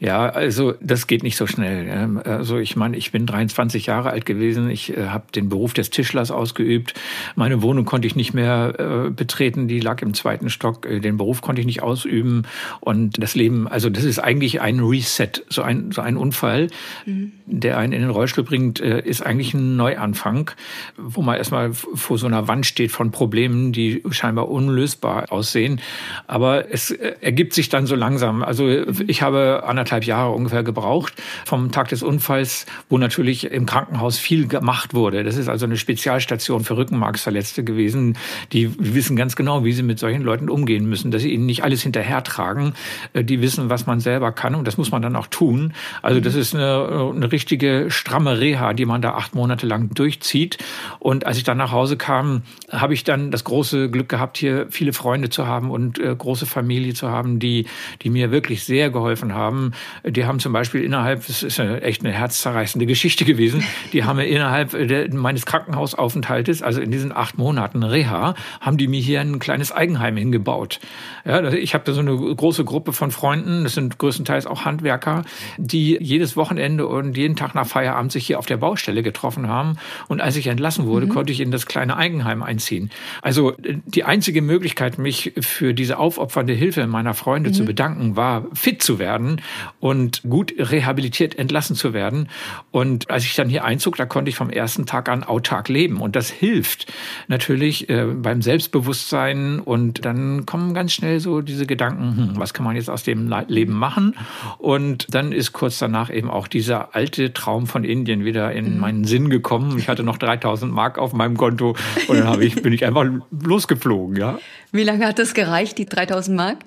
Ja, 0.00 0.30
also 0.30 0.72
das 0.80 1.06
geht 1.06 1.22
nicht 1.22 1.36
so 1.36 1.46
schnell. 1.46 2.18
Also 2.24 2.56
ich 2.56 2.74
meine, 2.74 2.96
ich 2.96 3.12
bin 3.12 3.26
23 3.26 3.84
Jahre 3.84 4.08
alt 4.08 4.24
gewesen. 4.24 4.70
Ich 4.70 4.96
äh, 4.96 5.08
habe 5.08 5.24
den 5.34 5.50
Beruf 5.50 5.74
des 5.74 5.90
Tischlers 5.90 6.30
ausgeübt. 6.30 6.94
Meine 7.36 7.60
Wohnung 7.60 7.84
konnte 7.84 8.06
ich 8.06 8.16
nicht 8.16 8.32
mehr 8.32 8.74
äh, 8.78 9.10
betreten. 9.10 9.68
Die 9.68 9.78
lag 9.78 10.00
im 10.00 10.14
zweiten 10.14 10.48
Stock. 10.48 10.86
Äh, 10.86 11.00
den 11.00 11.18
Beruf 11.18 11.42
konnte 11.42 11.60
ich 11.60 11.66
nicht 11.66 11.82
ausüben. 11.82 12.46
Und 12.80 13.22
das 13.22 13.34
Leben, 13.34 13.68
also 13.68 13.90
das 13.90 14.04
ist 14.04 14.18
eigentlich 14.18 14.62
ein 14.62 14.80
Reset, 14.80 15.32
so 15.50 15.60
ein, 15.60 15.92
so 15.92 16.00
ein 16.00 16.16
Unfall, 16.16 16.68
mhm. 17.04 17.32
der 17.44 17.76
einen 17.76 17.92
in 17.92 18.00
den 18.00 18.10
Rollstuhl 18.10 18.44
bringt, 18.44 18.80
äh, 18.80 19.00
ist 19.00 19.20
eigentlich 19.20 19.52
ein 19.52 19.76
Neuanfang, 19.76 20.50
wo 20.96 21.20
man 21.20 21.36
erstmal 21.36 21.74
vor 21.74 22.16
so 22.16 22.26
einer 22.26 22.48
Wand 22.48 22.64
steht 22.64 22.90
von 22.90 23.10
Problemen, 23.10 23.72
die 23.72 24.02
scheinbar 24.10 24.48
unlösbar 24.48 25.30
aussehen. 25.30 25.78
Aber 26.26 26.72
es 26.72 26.90
ergibt 26.90 27.52
sich 27.52 27.68
dann 27.68 27.84
so 27.84 27.96
langsam. 27.96 28.42
Also 28.42 28.66
ich 29.06 29.20
habe 29.20 29.64
anderthalb 29.66 29.89
anderthalb 29.90 30.04
Jahre 30.04 30.30
ungefähr 30.30 30.62
gebraucht 30.62 31.14
vom 31.44 31.72
Tag 31.72 31.88
des 31.88 32.02
Unfalls, 32.02 32.66
wo 32.88 32.98
natürlich 32.98 33.50
im 33.50 33.66
Krankenhaus 33.66 34.18
viel 34.18 34.46
gemacht 34.46 34.94
wurde. 34.94 35.24
Das 35.24 35.36
ist 35.36 35.48
also 35.48 35.66
eine 35.66 35.76
Spezialstation 35.76 36.62
für 36.62 36.76
Rückenmarksverletzte 36.76 37.64
gewesen. 37.64 38.16
Die 38.52 38.72
wissen 38.78 39.16
ganz 39.16 39.34
genau, 39.34 39.64
wie 39.64 39.72
sie 39.72 39.82
mit 39.82 39.98
solchen 39.98 40.22
Leuten 40.22 40.48
umgehen 40.48 40.88
müssen, 40.88 41.10
dass 41.10 41.22
sie 41.22 41.32
ihnen 41.32 41.46
nicht 41.46 41.64
alles 41.64 41.82
hinterhertragen. 41.82 42.74
Äh, 43.12 43.24
die 43.24 43.42
wissen, 43.42 43.68
was 43.68 43.86
man 43.86 43.98
selber 44.00 44.32
kann 44.32 44.54
und 44.54 44.66
das 44.66 44.76
muss 44.76 44.92
man 44.92 45.02
dann 45.02 45.16
auch 45.16 45.26
tun. 45.26 45.72
Also 46.02 46.20
das 46.20 46.34
ist 46.34 46.54
eine, 46.54 47.12
eine 47.14 47.32
richtige 47.32 47.86
stramme 47.90 48.38
Reha, 48.38 48.72
die 48.74 48.86
man 48.86 49.02
da 49.02 49.14
acht 49.14 49.34
Monate 49.34 49.66
lang 49.66 49.90
durchzieht. 49.92 50.58
Und 51.00 51.26
als 51.26 51.36
ich 51.36 51.44
dann 51.44 51.58
nach 51.58 51.72
Hause 51.72 51.96
kam, 51.96 52.42
habe 52.70 52.94
ich 52.94 53.02
dann 53.02 53.30
das 53.30 53.42
große 53.44 53.90
Glück 53.90 54.08
gehabt, 54.08 54.38
hier 54.38 54.66
viele 54.70 54.92
Freunde 54.92 55.30
zu 55.30 55.46
haben 55.46 55.70
und 55.70 55.98
äh, 55.98 56.14
große 56.14 56.46
Familie 56.46 56.94
zu 56.94 57.08
haben, 57.08 57.40
die, 57.40 57.66
die 58.02 58.10
mir 58.10 58.30
wirklich 58.30 58.64
sehr 58.64 58.90
geholfen 58.90 59.34
haben. 59.34 59.72
Die 60.04 60.24
haben 60.24 60.40
zum 60.40 60.52
Beispiel 60.52 60.82
innerhalb, 60.82 61.26
das 61.26 61.42
ist 61.42 61.58
ja 61.58 61.76
echt 61.76 62.04
eine 62.04 62.12
herzzerreißende 62.12 62.86
Geschichte 62.86 63.24
gewesen, 63.24 63.64
die 63.92 64.04
haben 64.04 64.18
innerhalb 64.18 64.70
der, 64.70 65.12
meines 65.14 65.46
Krankenhausaufenthaltes, 65.46 66.62
also 66.62 66.80
in 66.80 66.90
diesen 66.90 67.12
acht 67.12 67.38
Monaten 67.38 67.82
Reha, 67.82 68.34
haben 68.60 68.76
die 68.76 68.88
mir 68.88 69.00
hier 69.00 69.20
ein 69.20 69.38
kleines 69.38 69.72
Eigenheim 69.72 70.16
hingebaut. 70.16 70.80
Ja, 71.24 71.52
ich 71.52 71.74
habe 71.74 71.84
da 71.84 71.92
so 71.92 72.00
eine 72.00 72.16
große 72.16 72.64
Gruppe 72.64 72.92
von 72.92 73.10
Freunden, 73.10 73.64
das 73.64 73.74
sind 73.74 73.98
größtenteils 73.98 74.46
auch 74.46 74.64
Handwerker, 74.64 75.24
die 75.58 75.98
jedes 76.00 76.36
Wochenende 76.36 76.86
und 76.86 77.16
jeden 77.16 77.36
Tag 77.36 77.54
nach 77.54 77.66
Feierabend 77.66 78.12
sich 78.12 78.26
hier 78.26 78.38
auf 78.38 78.46
der 78.46 78.56
Baustelle 78.56 79.02
getroffen 79.02 79.48
haben. 79.48 79.76
Und 80.08 80.20
als 80.20 80.36
ich 80.36 80.46
entlassen 80.46 80.86
wurde, 80.86 81.06
mhm. 81.06 81.10
konnte 81.10 81.32
ich 81.32 81.40
in 81.40 81.50
das 81.50 81.66
kleine 81.66 81.96
Eigenheim 81.96 82.42
einziehen. 82.42 82.90
Also 83.22 83.54
die 83.58 84.04
einzige 84.04 84.42
Möglichkeit, 84.42 84.98
mich 84.98 85.32
für 85.40 85.74
diese 85.74 85.98
aufopfernde 85.98 86.52
Hilfe 86.52 86.86
meiner 86.86 87.14
Freunde 87.14 87.50
mhm. 87.50 87.54
zu 87.54 87.64
bedanken, 87.64 88.16
war 88.16 88.46
fit 88.52 88.82
zu 88.82 88.98
werden 88.98 89.40
und 89.78 90.22
gut 90.28 90.52
rehabilitiert 90.58 91.38
entlassen 91.38 91.76
zu 91.76 91.92
werden. 91.92 92.28
Und 92.70 93.10
als 93.10 93.24
ich 93.24 93.34
dann 93.34 93.48
hier 93.48 93.64
einzog, 93.64 93.96
da 93.96 94.06
konnte 94.06 94.28
ich 94.28 94.36
vom 94.36 94.50
ersten 94.50 94.86
Tag 94.86 95.08
an 95.08 95.22
autark 95.22 95.68
leben. 95.68 96.00
Und 96.00 96.16
das 96.16 96.30
hilft 96.30 96.92
natürlich 97.28 97.88
äh, 97.88 98.06
beim 98.06 98.42
Selbstbewusstsein. 98.42 99.60
Und 99.60 100.04
dann 100.04 100.46
kommen 100.46 100.74
ganz 100.74 100.92
schnell 100.92 101.20
so 101.20 101.40
diese 101.40 101.66
Gedanken, 101.66 102.16
hm, 102.16 102.30
was 102.34 102.54
kann 102.54 102.64
man 102.64 102.76
jetzt 102.76 102.90
aus 102.90 103.04
dem 103.04 103.32
Leben 103.48 103.74
machen? 103.74 104.16
Und 104.58 105.14
dann 105.14 105.32
ist 105.32 105.52
kurz 105.52 105.78
danach 105.78 106.10
eben 106.10 106.30
auch 106.30 106.48
dieser 106.48 106.94
alte 106.94 107.32
Traum 107.32 107.66
von 107.66 107.84
Indien 107.84 108.24
wieder 108.24 108.52
in 108.52 108.74
mhm. 108.74 108.80
meinen 108.80 109.04
Sinn 109.04 109.30
gekommen. 109.30 109.78
Ich 109.78 109.88
hatte 109.88 110.02
noch 110.02 110.18
3000 110.18 110.72
Mark 110.72 110.98
auf 110.98 111.12
meinem 111.12 111.36
Konto 111.36 111.76
und 112.08 112.18
dann 112.18 112.40
ich, 112.42 112.62
bin 112.62 112.72
ich 112.72 112.84
einfach 112.84 113.04
losgeflogen, 113.30 114.16
ja. 114.16 114.38
Wie 114.72 114.84
lange 114.84 115.06
hat 115.06 115.18
das 115.18 115.34
gereicht, 115.34 115.78
die 115.78 115.86
3000 115.86 116.36
Mark? 116.36 116.58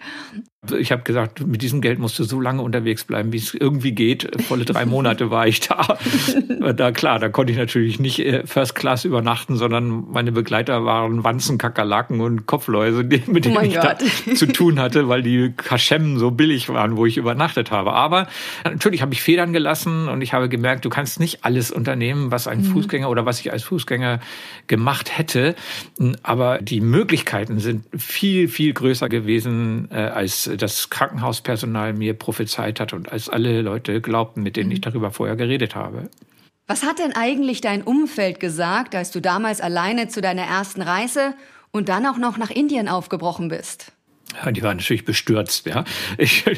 Ich 0.77 0.91
habe 0.93 1.03
gesagt, 1.03 1.45
mit 1.45 1.61
diesem 1.61 1.81
Geld 1.81 1.99
musst 1.99 2.17
du 2.19 2.23
so 2.23 2.39
lange 2.39 2.61
unterwegs 2.61 3.03
bleiben, 3.03 3.33
wie 3.33 3.37
es 3.37 3.53
irgendwie 3.53 3.91
geht. 3.91 4.41
Volle 4.43 4.63
drei 4.63 4.85
Monate 4.85 5.29
war 5.29 5.45
ich 5.45 5.59
da. 5.59 5.97
da 6.75 6.91
klar, 6.91 7.19
da 7.19 7.27
konnte 7.27 7.51
ich 7.51 7.57
natürlich 7.57 7.99
nicht 7.99 8.19
äh, 8.19 8.47
First 8.47 8.75
Class 8.75 9.03
übernachten, 9.03 9.57
sondern 9.57 10.05
meine 10.11 10.31
Begleiter 10.31 10.85
waren 10.85 11.25
Wanzen, 11.25 11.57
Kakerlaken 11.57 12.21
und 12.21 12.45
Kopfläuse, 12.45 13.03
mit 13.03 13.45
denen 13.45 13.57
oh 13.57 13.61
ich 13.61 13.75
Gott. 13.75 13.97
da 14.27 14.35
zu 14.35 14.45
tun 14.45 14.79
hatte, 14.79 15.09
weil 15.09 15.21
die 15.21 15.51
Kaschemmen 15.55 16.17
so 16.17 16.31
billig 16.31 16.69
waren, 16.69 16.95
wo 16.95 17.05
ich 17.05 17.17
übernachtet 17.17 17.71
habe. 17.71 17.91
Aber 17.91 18.27
natürlich 18.63 19.01
habe 19.01 19.13
ich 19.13 19.21
Federn 19.21 19.51
gelassen 19.51 20.07
und 20.07 20.21
ich 20.21 20.33
habe 20.33 20.47
gemerkt, 20.47 20.85
du 20.85 20.89
kannst 20.89 21.19
nicht 21.19 21.43
alles 21.43 21.71
unternehmen, 21.71 22.31
was 22.31 22.47
ein 22.47 22.59
mhm. 22.59 22.65
Fußgänger 22.65 23.09
oder 23.09 23.25
was 23.25 23.41
ich 23.41 23.51
als 23.51 23.63
Fußgänger 23.63 24.21
gemacht 24.67 25.17
hätte. 25.17 25.55
Aber 26.23 26.59
die 26.59 26.79
Möglichkeiten 26.79 27.59
sind 27.59 27.85
viel, 27.97 28.47
viel 28.47 28.73
größer 28.73 29.09
gewesen 29.09 29.89
äh, 29.91 29.95
als 29.95 30.49
das 30.57 30.89
Krankenhauspersonal 30.89 31.93
mir 31.93 32.13
prophezeit 32.13 32.79
hat 32.79 32.93
und 32.93 33.11
als 33.11 33.29
alle 33.29 33.61
Leute 33.61 34.01
glaubten, 34.01 34.43
mit 34.43 34.57
denen 34.57 34.71
ich 34.71 34.79
mhm. 34.79 34.83
darüber 34.83 35.11
vorher 35.11 35.35
geredet 35.35 35.75
habe. 35.75 36.09
Was 36.67 36.83
hat 36.83 36.99
denn 36.99 37.15
eigentlich 37.15 37.61
dein 37.61 37.81
Umfeld 37.81 38.39
gesagt, 38.39 38.95
als 38.95 39.11
du 39.11 39.21
damals 39.21 39.61
alleine 39.61 40.07
zu 40.07 40.21
deiner 40.21 40.43
ersten 40.43 40.81
Reise 40.81 41.35
und 41.71 41.89
dann 41.89 42.05
auch 42.05 42.17
noch 42.17 42.37
nach 42.37 42.51
Indien 42.51 42.87
aufgebrochen 42.87 43.47
bist? 43.47 43.92
Ja, 44.43 44.51
die 44.51 44.63
waren 44.63 44.77
natürlich 44.77 45.05
bestürzt. 45.05 45.65
Ja, 45.65 45.83
ich, 46.17 46.45
äh, 46.47 46.55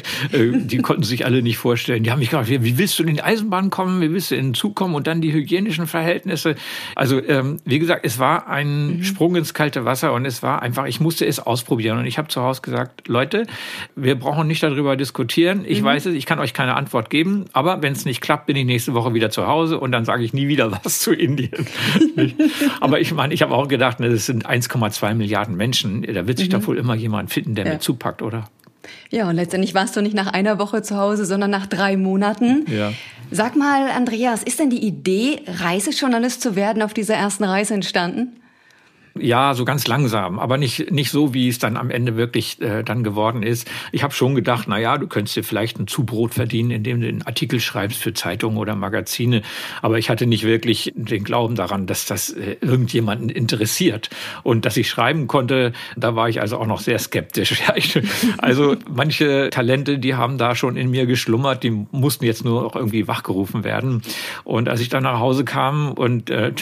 die 0.52 0.78
konnten 0.78 1.02
sich 1.02 1.24
alle 1.24 1.42
nicht 1.42 1.58
vorstellen. 1.58 2.02
Die 2.02 2.10
haben 2.10 2.18
mich 2.18 2.30
gefragt, 2.30 2.48
wie 2.48 2.78
willst 2.78 2.98
du 2.98 3.02
in 3.02 3.14
die 3.14 3.22
Eisenbahn 3.22 3.70
kommen? 3.70 4.00
Wie 4.00 4.12
willst 4.12 4.30
du 4.30 4.34
in 4.34 4.48
den 4.48 4.54
Zug 4.54 4.74
kommen? 4.74 4.94
Und 4.94 5.06
dann 5.06 5.20
die 5.20 5.32
hygienischen 5.32 5.86
Verhältnisse. 5.86 6.54
Also 6.94 7.22
ähm, 7.22 7.58
wie 7.64 7.78
gesagt, 7.78 8.04
es 8.04 8.18
war 8.18 8.48
ein 8.48 8.98
mhm. 8.98 9.04
Sprung 9.04 9.36
ins 9.36 9.54
kalte 9.54 9.84
Wasser 9.84 10.12
und 10.12 10.24
es 10.24 10.42
war 10.42 10.62
einfach, 10.62 10.86
ich 10.86 11.00
musste 11.00 11.26
es 11.26 11.38
ausprobieren. 11.38 11.98
Und 11.98 12.06
ich 12.06 12.18
habe 12.18 12.28
zu 12.28 12.42
Hause 12.42 12.62
gesagt, 12.62 13.08
Leute, 13.08 13.46
wir 13.94 14.18
brauchen 14.18 14.46
nicht 14.46 14.62
darüber 14.62 14.96
diskutieren. 14.96 15.64
Ich 15.66 15.82
mhm. 15.82 15.86
weiß 15.86 16.06
es, 16.06 16.14
ich 16.14 16.26
kann 16.26 16.38
euch 16.38 16.54
keine 16.54 16.74
Antwort 16.74 17.10
geben. 17.10 17.44
Aber 17.52 17.82
wenn 17.82 17.92
es 17.92 18.04
nicht 18.04 18.20
klappt, 18.20 18.46
bin 18.46 18.56
ich 18.56 18.64
nächste 18.64 18.94
Woche 18.94 19.14
wieder 19.14 19.30
zu 19.30 19.46
Hause 19.46 19.78
und 19.78 19.92
dann 19.92 20.04
sage 20.04 20.24
ich 20.24 20.32
nie 20.32 20.48
wieder 20.48 20.72
was 20.84 21.00
zu 21.00 21.12
Indien. 21.12 21.66
aber 22.80 23.00
ich 23.00 23.12
meine, 23.12 23.34
ich 23.34 23.42
habe 23.42 23.54
auch 23.54 23.68
gedacht, 23.68 23.98
das 24.00 24.26
sind 24.26 24.48
1,2 24.48 25.14
Milliarden 25.14 25.56
Menschen. 25.56 26.02
Da 26.02 26.26
wird 26.26 26.38
sich 26.38 26.48
mhm. 26.48 26.52
doch 26.52 26.66
wohl 26.66 26.78
immer 26.78 26.94
jemand 26.94 27.32
finden, 27.32 27.54
der 27.54 27.65
ja. 27.66 27.72
mit 27.74 27.82
zupackt, 27.82 28.22
oder? 28.22 28.48
Ja, 29.10 29.28
und 29.28 29.36
letztendlich 29.36 29.74
warst 29.74 29.96
du 29.96 30.00
nicht 30.00 30.14
nach 30.14 30.32
einer 30.32 30.58
Woche 30.58 30.82
zu 30.82 30.96
Hause, 30.96 31.24
sondern 31.24 31.50
nach 31.50 31.66
drei 31.66 31.96
Monaten. 31.96 32.64
Ja. 32.68 32.92
Sag 33.30 33.56
mal, 33.56 33.90
Andreas, 33.90 34.42
ist 34.42 34.60
denn 34.60 34.70
die 34.70 34.84
Idee, 34.84 35.42
Reisejournalist 35.46 36.40
zu 36.40 36.54
werden, 36.54 36.82
auf 36.82 36.94
dieser 36.94 37.14
ersten 37.14 37.44
Reise 37.44 37.74
entstanden? 37.74 38.40
Ja, 39.20 39.54
so 39.54 39.64
ganz 39.64 39.86
langsam, 39.86 40.38
aber 40.38 40.58
nicht, 40.58 40.90
nicht 40.90 41.10
so, 41.10 41.34
wie 41.34 41.48
es 41.48 41.58
dann 41.58 41.76
am 41.76 41.90
Ende 41.90 42.16
wirklich 42.16 42.60
äh, 42.60 42.82
dann 42.82 43.04
geworden 43.04 43.42
ist. 43.42 43.68
Ich 43.92 44.02
habe 44.02 44.14
schon 44.14 44.34
gedacht, 44.34 44.66
na 44.68 44.78
ja, 44.78 44.98
du 44.98 45.06
könntest 45.06 45.36
dir 45.36 45.44
vielleicht 45.44 45.78
ein 45.78 45.86
Zubrot 45.86 46.34
verdienen, 46.34 46.70
indem 46.70 47.00
du 47.00 47.08
einen 47.08 47.22
Artikel 47.22 47.60
schreibst 47.60 47.98
für 47.98 48.14
Zeitungen 48.14 48.58
oder 48.58 48.74
Magazine. 48.74 49.42
Aber 49.82 49.98
ich 49.98 50.10
hatte 50.10 50.26
nicht 50.26 50.44
wirklich 50.44 50.92
den 50.94 51.24
Glauben 51.24 51.54
daran, 51.54 51.86
dass 51.86 52.06
das 52.06 52.30
äh, 52.30 52.56
irgendjemanden 52.60 53.28
interessiert. 53.28 54.10
Und 54.42 54.64
dass 54.64 54.76
ich 54.76 54.88
schreiben 54.88 55.26
konnte, 55.26 55.72
da 55.96 56.14
war 56.16 56.28
ich 56.28 56.40
also 56.40 56.58
auch 56.58 56.66
noch 56.66 56.80
sehr 56.80 56.98
skeptisch. 56.98 57.62
also 58.38 58.76
manche 58.88 59.50
Talente, 59.50 59.98
die 59.98 60.14
haben 60.14 60.38
da 60.38 60.54
schon 60.54 60.76
in 60.76 60.90
mir 60.90 61.06
geschlummert, 61.06 61.62
die 61.62 61.70
mussten 61.70 62.24
jetzt 62.24 62.44
nur 62.44 62.62
noch 62.62 62.76
irgendwie 62.76 63.08
wachgerufen 63.08 63.64
werden. 63.64 64.02
Und 64.44 64.68
als 64.68 64.80
ich 64.80 64.88
dann 64.88 65.02
nach 65.02 65.18
Hause 65.18 65.44
kam 65.44 65.92
und 65.92 66.30
äh, 66.30 66.52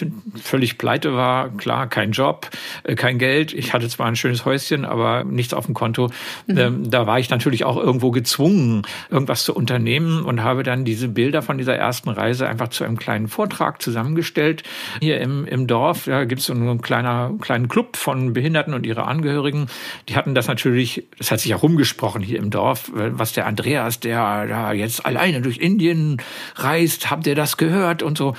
völlig 0.42 0.78
pleite 0.78 1.14
war, 1.14 1.50
klar, 1.50 1.88
kein 1.88 2.12
Job, 2.12 2.43
äh, 2.44 2.74
kein 2.96 3.18
Geld. 3.18 3.52
Ich 3.52 3.72
hatte 3.72 3.88
zwar 3.88 4.06
ein 4.06 4.16
schönes 4.16 4.44
Häuschen, 4.44 4.84
aber 4.84 5.24
nichts 5.24 5.54
auf 5.54 5.66
dem 5.66 5.74
Konto. 5.74 6.10
Mhm. 6.46 6.58
Ähm, 6.58 6.90
da 6.90 7.06
war 7.06 7.18
ich 7.18 7.30
natürlich 7.30 7.64
auch 7.64 7.76
irgendwo 7.76 8.10
gezwungen, 8.10 8.82
irgendwas 9.10 9.44
zu 9.44 9.54
unternehmen 9.54 10.22
und 10.22 10.42
habe 10.42 10.62
dann 10.62 10.84
diese 10.84 11.08
Bilder 11.08 11.42
von 11.42 11.58
dieser 11.58 11.74
ersten 11.74 12.10
Reise 12.10 12.48
einfach 12.48 12.68
zu 12.68 12.84
einem 12.84 12.98
kleinen 12.98 13.28
Vortrag 13.28 13.80
zusammengestellt. 13.80 14.62
Hier 15.00 15.20
im, 15.20 15.46
im 15.46 15.66
Dorf 15.66 16.06
ja, 16.06 16.24
gibt 16.24 16.40
es 16.40 16.46
so 16.46 16.52
einen 16.52 16.82
kleiner, 16.82 17.32
kleinen 17.40 17.68
Club 17.68 17.96
von 17.96 18.32
Behinderten 18.34 18.74
und 18.74 18.84
ihre 18.84 19.06
Angehörigen. 19.06 19.66
Die 20.08 20.16
hatten 20.16 20.34
das 20.34 20.46
natürlich, 20.46 21.04
das 21.18 21.30
hat 21.30 21.40
sich 21.40 21.54
auch 21.54 21.62
rumgesprochen 21.62 22.22
hier 22.22 22.38
im 22.38 22.50
Dorf, 22.50 22.90
was 22.94 23.32
der 23.32 23.46
Andreas, 23.46 24.00
der 24.00 24.46
da 24.46 24.72
jetzt 24.72 25.06
alleine 25.06 25.40
durch 25.40 25.58
Indien 25.58 26.18
reist, 26.56 27.10
habt 27.10 27.26
ihr 27.26 27.34
das 27.34 27.56
gehört 27.56 28.02
und 28.02 28.18
so. 28.18 28.34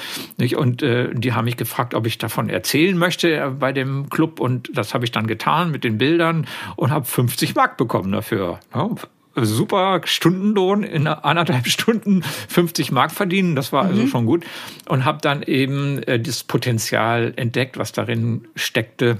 Und 0.56 0.84
äh, 0.84 1.10
die 1.14 1.34
haben 1.34 1.46
mich 1.46 1.58
gefragt, 1.58 1.94
ob 1.94 2.06
ich 2.06 2.18
davon 2.18 2.50
erzählen 2.50 2.98
möchte 2.98 3.56
bei 3.60 3.72
dem 3.72 4.10
Club 4.10 4.35
und 4.40 4.70
das 4.74 4.94
habe 4.94 5.06
ich 5.06 5.12
dann 5.12 5.28
getan 5.28 5.72
mit 5.72 5.84
den 5.84 5.98
Bildern 5.98 6.48
und 6.76 6.92
habe 6.92 7.06
50 7.06 7.56
Mark 7.56 7.78
bekommen 7.78 8.12
dafür. 8.12 8.60
Ja, 8.74 8.90
super 9.36 10.02
Stundenlohn 10.06 10.84
in 10.84 11.08
anderthalb 11.08 11.68
Stunden 11.68 12.24
50 12.24 12.92
Mark 12.92 13.12
verdienen. 13.12 13.56
Das 13.56 13.74
war 13.74 13.84
also 13.84 14.04
mhm. 14.04 14.08
schon 14.08 14.26
gut. 14.26 14.46
Und 14.88 15.06
habe 15.06 15.20
dann 15.22 15.44
eben 15.44 16.02
äh, 16.04 16.20
das 16.20 16.44
Potenzial 16.44 17.34
entdeckt, 17.36 17.78
was 17.78 17.92
darin 17.92 18.48
steckte 18.56 19.18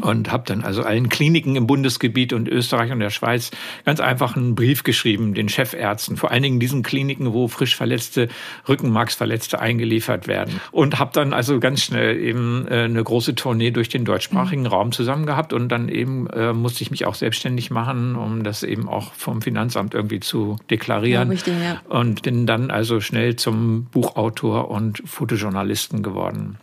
und 0.00 0.32
habe 0.32 0.44
dann 0.46 0.62
also 0.62 0.82
allen 0.82 1.10
Kliniken 1.10 1.54
im 1.56 1.66
Bundesgebiet 1.66 2.32
und 2.32 2.48
Österreich 2.48 2.90
und 2.92 3.00
der 3.00 3.10
Schweiz 3.10 3.50
ganz 3.84 4.00
einfach 4.00 4.36
einen 4.36 4.54
Brief 4.54 4.84
geschrieben, 4.84 5.34
den 5.34 5.50
Chefärzten, 5.50 6.16
vor 6.16 6.30
allen 6.30 6.42
Dingen 6.42 6.60
diesen 6.60 6.82
Kliniken, 6.82 7.32
wo 7.34 7.46
frisch 7.46 7.76
verletzte 7.76 8.28
Rückenmarksverletzte 8.68 9.60
eingeliefert 9.60 10.26
werden. 10.26 10.60
Und 10.70 10.98
habe 10.98 11.10
dann 11.12 11.34
also 11.34 11.60
ganz 11.60 11.82
schnell 11.82 12.18
eben 12.18 12.66
äh, 12.68 12.84
eine 12.84 13.04
große 13.04 13.34
Tournee 13.34 13.70
durch 13.70 13.90
den 13.90 14.04
deutschsprachigen 14.04 14.62
mhm. 14.62 14.68
Raum 14.68 14.92
zusammen 14.92 15.26
gehabt 15.26 15.52
und 15.52 15.68
dann 15.68 15.88
eben 15.90 16.26
äh, 16.28 16.54
musste 16.54 16.82
ich 16.82 16.90
mich 16.90 17.04
auch 17.04 17.14
selbstständig 17.14 17.70
machen, 17.70 18.16
um 18.16 18.44
das 18.44 18.62
eben 18.62 18.88
auch 18.88 19.12
vom 19.12 19.42
Finanzamt 19.42 19.92
irgendwie 19.92 20.20
zu 20.20 20.56
deklarieren. 20.70 21.28
Ja, 21.28 21.32
richtig, 21.32 21.54
ja. 21.62 21.82
Und 21.88 22.22
bin 22.22 22.46
dann 22.46 22.70
also 22.70 23.00
schnell 23.00 23.36
zum 23.36 23.84
Buchautor 23.92 24.70
und 24.70 25.02
Fotojournalisten 25.04 26.02
geworden. 26.02 26.56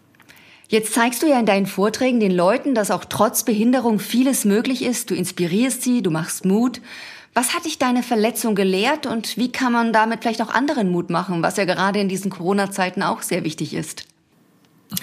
Jetzt 0.71 0.93
zeigst 0.93 1.23
du 1.23 1.27
ja 1.27 1.39
in 1.39 1.47
deinen 1.47 1.65
Vorträgen 1.65 2.19
den 2.19 2.31
Leuten, 2.31 2.75
dass 2.75 2.91
auch 2.91 3.03
trotz 3.03 3.43
Behinderung 3.43 3.97
vieles 3.97 4.45
möglich 4.45 4.83
ist. 4.85 5.09
Du 5.09 5.15
inspirierst 5.15 5.81
sie, 5.81 6.03
du 6.03 6.11
machst 6.11 6.45
Mut. 6.45 6.79
Was 7.33 7.55
hat 7.55 7.65
dich 7.65 7.79
deine 7.79 8.03
Verletzung 8.03 8.53
gelehrt 8.53 9.07
und 9.07 9.35
wie 9.35 9.51
kann 9.51 9.73
man 9.73 9.93
damit 9.93 10.21
vielleicht 10.21 10.43
auch 10.43 10.53
anderen 10.53 10.91
Mut 10.91 11.09
machen, 11.09 11.41
was 11.41 11.57
ja 11.57 11.65
gerade 11.65 11.99
in 11.99 12.07
diesen 12.07 12.29
Corona-Zeiten 12.29 13.01
auch 13.01 13.23
sehr 13.23 13.43
wichtig 13.43 13.73
ist? 13.73 14.08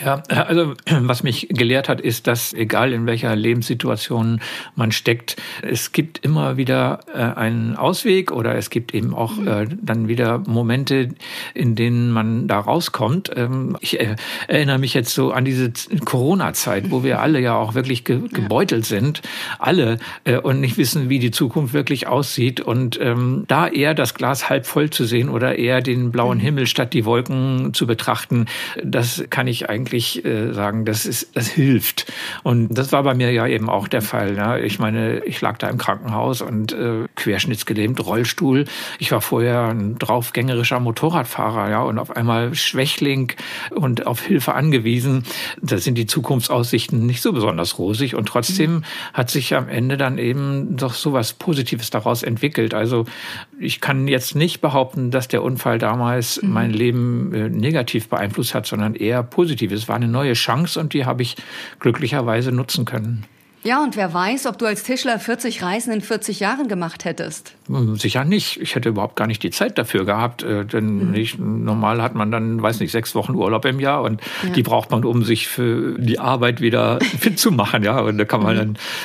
Ja, 0.05 0.23
also 0.29 0.75
was 0.91 1.23
mich 1.23 1.47
gelehrt 1.49 1.89
hat, 1.89 2.01
ist, 2.01 2.27
dass 2.27 2.53
egal 2.53 2.93
in 2.93 3.07
welcher 3.07 3.35
Lebenssituation 3.37 4.41
man 4.75 4.91
steckt, 4.91 5.37
es 5.63 5.93
gibt 5.93 6.25
immer 6.25 6.57
wieder 6.57 7.01
äh, 7.15 7.19
einen 7.19 7.77
Ausweg 7.77 8.33
oder 8.33 8.57
es 8.57 8.71
gibt 8.71 8.95
eben 8.95 9.15
auch 9.15 9.37
mhm. 9.37 9.49
äh, 9.49 9.67
dann 9.81 10.09
wieder 10.09 10.39
Momente, 10.39 11.11
in 11.55 11.77
denen 11.77 12.11
man 12.11 12.49
da 12.49 12.59
rauskommt. 12.59 13.31
Ähm, 13.37 13.77
ich 13.81 14.01
äh, 14.01 14.17
erinnere 14.49 14.79
mich 14.79 14.93
jetzt 14.93 15.15
so 15.15 15.31
an 15.31 15.45
diese 15.45 15.73
Corona-Zeit, 16.05 16.91
wo 16.91 17.05
wir 17.05 17.21
alle 17.21 17.39
ja 17.41 17.57
auch 17.57 17.75
wirklich 17.75 18.05
ge 18.05 18.17
gebeutelt 18.33 18.87
sind, 18.87 19.23
alle 19.59 19.99
äh, 20.25 20.39
und 20.39 20.61
nicht 20.61 20.79
wissen, 20.79 21.09
wie 21.09 21.21
die 21.21 21.31
Zukunft 21.31 21.75
wirklich 21.75 22.09
aussieht 22.09 22.61
und 22.61 22.99
ähm, 23.01 23.45
da 23.47 23.69
eher 23.69 23.95
das 23.95 24.15
Glas 24.15 24.49
halb 24.49 24.67
voll 24.67 24.91
zu 24.91 25.05
sehen 25.05 25.29
oder 25.29 25.59
eher 25.59 25.81
den 25.81 26.11
blauen 26.11 26.39
mhm. 26.39 26.43
Himmel 26.43 26.67
statt 26.67 26.93
die 26.93 27.05
Wolken 27.05 27.73
zu 27.73 27.87
betrachten, 27.87 28.47
das 28.83 29.25
kann 29.31 29.47
ich 29.47 29.69
eigentlich 29.69 29.76
eigentlich 29.77 30.25
äh, 30.25 30.53
sagen, 30.53 30.85
das 30.87 31.05
ist, 31.05 31.37
das 31.37 31.49
hilft. 31.49 32.11
Und 32.43 32.69
das 32.77 32.93
war 32.93 33.03
bei 33.03 33.15
mir 33.15 33.31
ja 33.31 33.47
eben 33.47 33.69
auch 33.69 33.89
der 33.89 34.01
Fall. 34.01 34.37
Ja. 34.37 34.57
Ich 34.57 34.79
meine, 34.79 35.21
ich 35.25 35.41
lag 35.43 35.59
da 35.59 35.69
im 35.69 35.77
Krankenhaus 35.77 36.41
und 36.41 36.73
äh, 36.73 37.05
querschnittsgelähmt, 37.15 38.05
Rollstuhl. 38.05 38.65
Ich 38.99 39.13
war 39.13 39.21
vorher 39.21 39.69
ein 39.69 39.99
draufgängerischer 39.99 40.81
Motorradfahrer, 40.81 41.71
ja, 41.71 41.83
und 41.83 41.99
auf 41.99 42.17
einmal 42.17 42.55
Schwächling 42.55 43.33
und 43.71 44.07
auf 44.07 44.23
Hilfe 44.23 44.55
angewiesen. 44.55 45.25
Da 45.61 45.77
sind 45.77 45.97
die 45.97 46.07
Zukunftsaussichten 46.07 47.05
nicht 47.05 47.21
so 47.21 47.33
besonders 47.33 47.79
rosig 47.79 48.15
und 48.15 48.27
trotzdem 48.27 48.77
mhm. 48.77 48.85
hat 49.13 49.31
sich 49.31 49.55
am 49.55 49.69
Ende 49.69 49.99
dann 49.99 50.17
eben 50.17 50.77
doch 50.79 50.95
so 50.95 51.13
was 51.13 51.35
Positives 51.35 51.91
daraus 51.91 52.23
entwickelt. 52.23 52.73
Also 52.73 53.05
ich 53.61 53.81
kann 53.83 54.09
jetzt 54.09 54.37
nicht 54.37 54.61
behaupten, 54.63 55.11
dass 55.11 55.29
der 55.29 55.43
Unfall 55.43 55.79
damals 55.79 56.41
mhm. 56.43 56.53
mein 56.53 56.71
Leben 56.71 57.35
äh, 57.35 57.49
negativ 57.51 58.09
beeinflusst 58.09 58.55
hat, 58.55 58.67
sondern 58.67 58.95
eher 58.95 59.23
positiv. 59.23 59.66
Es 59.75 59.89
war 59.89 59.97
eine 59.97 60.09
neue 60.09 60.35
Chance 60.35 60.79
und 60.81 60.93
die 60.93 61.05
habe 61.05 61.23
ich 61.23 61.37
glücklicherweise 61.81 62.53
nutzen 62.53 62.85
können. 62.85 63.25
Ja, 63.67 63.83
und 63.83 63.97
wer 63.97 64.15
weiß, 64.15 64.47
ob 64.47 64.59
du 64.59 64.67
als 64.67 64.85
Tischler 64.85 65.19
40 65.19 65.61
Reisen 65.61 65.93
in 65.93 66.01
40 66.01 66.39
Jahren 66.39 66.69
gemacht 66.69 67.05
hättest. 67.05 67.57
Hm, 67.67 67.97
sicher 67.97 68.25
nicht. 68.25 68.61
Ich 68.61 68.77
hätte 68.77 68.91
überhaupt 68.91 69.17
gar 69.17 69.27
nicht 69.27 69.43
die 69.43 69.51
Zeit 69.51 69.77
dafür 69.77 70.05
gehabt. 70.05 70.45
Äh, 70.45 70.65
denn 70.65 71.07
mhm. 71.07 71.11
nicht, 71.11 71.41
normal 71.41 72.01
hat 72.01 72.15
man 72.15 72.31
dann, 72.31 72.63
weiß 72.63 72.79
nicht, 72.79 72.93
sechs 72.93 73.17
Wochen 73.17 73.35
Urlaub 73.35 73.65
im 73.65 73.81
Jahr 73.81 74.05
und 74.05 74.21
ja. 74.45 74.51
die 74.51 74.63
braucht 74.63 74.93
man, 74.93 75.05
um 75.05 75.25
sich 75.25 75.49
für 75.49 75.99
die 75.99 76.21
Arbeit 76.21 76.61
wieder 76.61 77.01
fit 77.19 77.41
zu 77.41 77.51
machen. 77.51 77.83
Ja, 77.83 77.99
und 78.03 78.19
da 78.19 78.25
kann 78.25 78.41
man 78.41 78.55
mhm. 78.55 78.59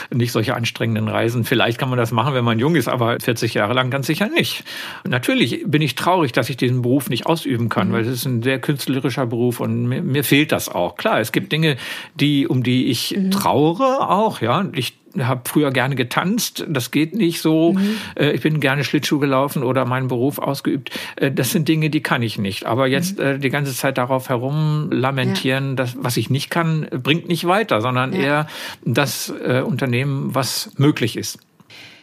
dann 0.09 0.17
nicht 0.19 0.31
solche 0.31 0.53
anstrengenden 0.53 1.07
Reisen. 1.07 1.43
Vielleicht 1.43 1.79
kann 1.79 1.89
man 1.89 1.97
das 1.97 2.11
machen, 2.11 2.35
wenn 2.35 2.45
man 2.45 2.59
jung 2.59 2.75
ist, 2.75 2.87
aber 2.87 3.17
40 3.19 3.55
Jahre 3.55 3.73
lang 3.73 3.89
ganz 3.89 4.05
sicher 4.05 4.29
nicht. 4.29 4.63
Natürlich 5.07 5.63
bin 5.65 5.81
ich 5.81 5.95
traurig, 5.95 6.33
dass 6.33 6.49
ich 6.51 6.57
diesen 6.57 6.83
Beruf 6.83 7.09
nicht 7.09 7.25
ausüben 7.25 7.67
kann, 7.69 7.87
mhm. 7.87 7.93
weil 7.93 8.01
es 8.01 8.09
ist 8.09 8.25
ein 8.25 8.43
sehr 8.43 8.59
künstlerischer 8.59 9.25
Beruf 9.25 9.59
und 9.59 9.87
mir, 9.87 10.03
mir, 10.03 10.23
fehlt 10.23 10.51
das 10.51 10.69
auch. 10.69 10.97
Klar, 10.97 11.19
es 11.19 11.31
gibt 11.31 11.51
Dinge, 11.51 11.77
die, 12.13 12.47
um 12.47 12.61
die 12.61 12.85
ich 12.91 13.17
mhm. 13.17 13.31
trauere 13.31 14.07
auch, 14.07 14.39
ja, 14.39 14.50
ja, 14.51 14.69
ich 14.73 14.93
habe 15.19 15.41
früher 15.45 15.71
gerne 15.71 15.95
getanzt, 15.95 16.65
das 16.67 16.91
geht 16.91 17.13
nicht 17.15 17.41
so. 17.41 17.73
Mhm. 17.73 17.97
Äh, 18.15 18.31
ich 18.31 18.41
bin 18.41 18.59
gerne 18.59 18.83
Schlittschuh 18.83 19.19
gelaufen 19.19 19.63
oder 19.63 19.85
meinen 19.85 20.07
Beruf 20.07 20.39
ausgeübt. 20.39 20.91
Äh, 21.15 21.31
das 21.31 21.51
sind 21.51 21.67
Dinge, 21.67 21.89
die 21.89 22.01
kann 22.01 22.21
ich 22.21 22.37
nicht. 22.37 22.65
Aber 22.65 22.87
jetzt 22.87 23.19
mhm. 23.19 23.39
Die 23.41 23.49
ganze 23.49 23.73
Zeit 23.73 23.97
darauf 23.97 24.29
herum 24.29 24.89
lamentieren, 24.91 25.69
ja. 25.69 25.75
das, 25.75 25.95
was 25.97 26.17
ich 26.17 26.29
nicht 26.29 26.49
kann, 26.49 26.87
bringt 26.91 27.27
nicht 27.27 27.45
weiter, 27.45 27.81
sondern 27.81 28.13
ja. 28.13 28.19
eher 28.19 28.47
das 28.85 29.29
Unternehmen, 29.29 30.33
was 30.33 30.71
möglich 30.77 31.17
ist. 31.17 31.39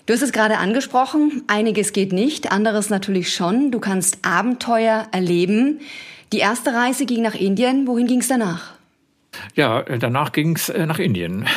Du 0.07 0.15
hast 0.15 0.23
es 0.23 0.33
gerade 0.33 0.59
angesprochen, 0.59 1.43
einiges 1.49 1.93
geht 1.93 2.13
nicht, 2.13 2.51
anderes 2.51 2.89
natürlich 2.89 3.35
schon. 3.35 3.71
Du 3.71 3.79
kannst 3.79 4.25
Abenteuer 4.25 5.07
erleben. 5.13 5.81
Die 6.33 6.39
erste 6.39 6.73
Reise 6.73 7.05
ging 7.05 7.23
nach 7.23 7.35
Indien. 7.35 7.87
Wohin 7.87 8.07
ging 8.07 8.21
es 8.21 8.29
danach? 8.29 8.78
Ja, 9.55 9.81
äh, 9.81 9.99
danach 9.99 10.33
ging's 10.33 10.69
äh, 10.69 10.87
nach 10.87 10.99
Indien. 10.99 11.47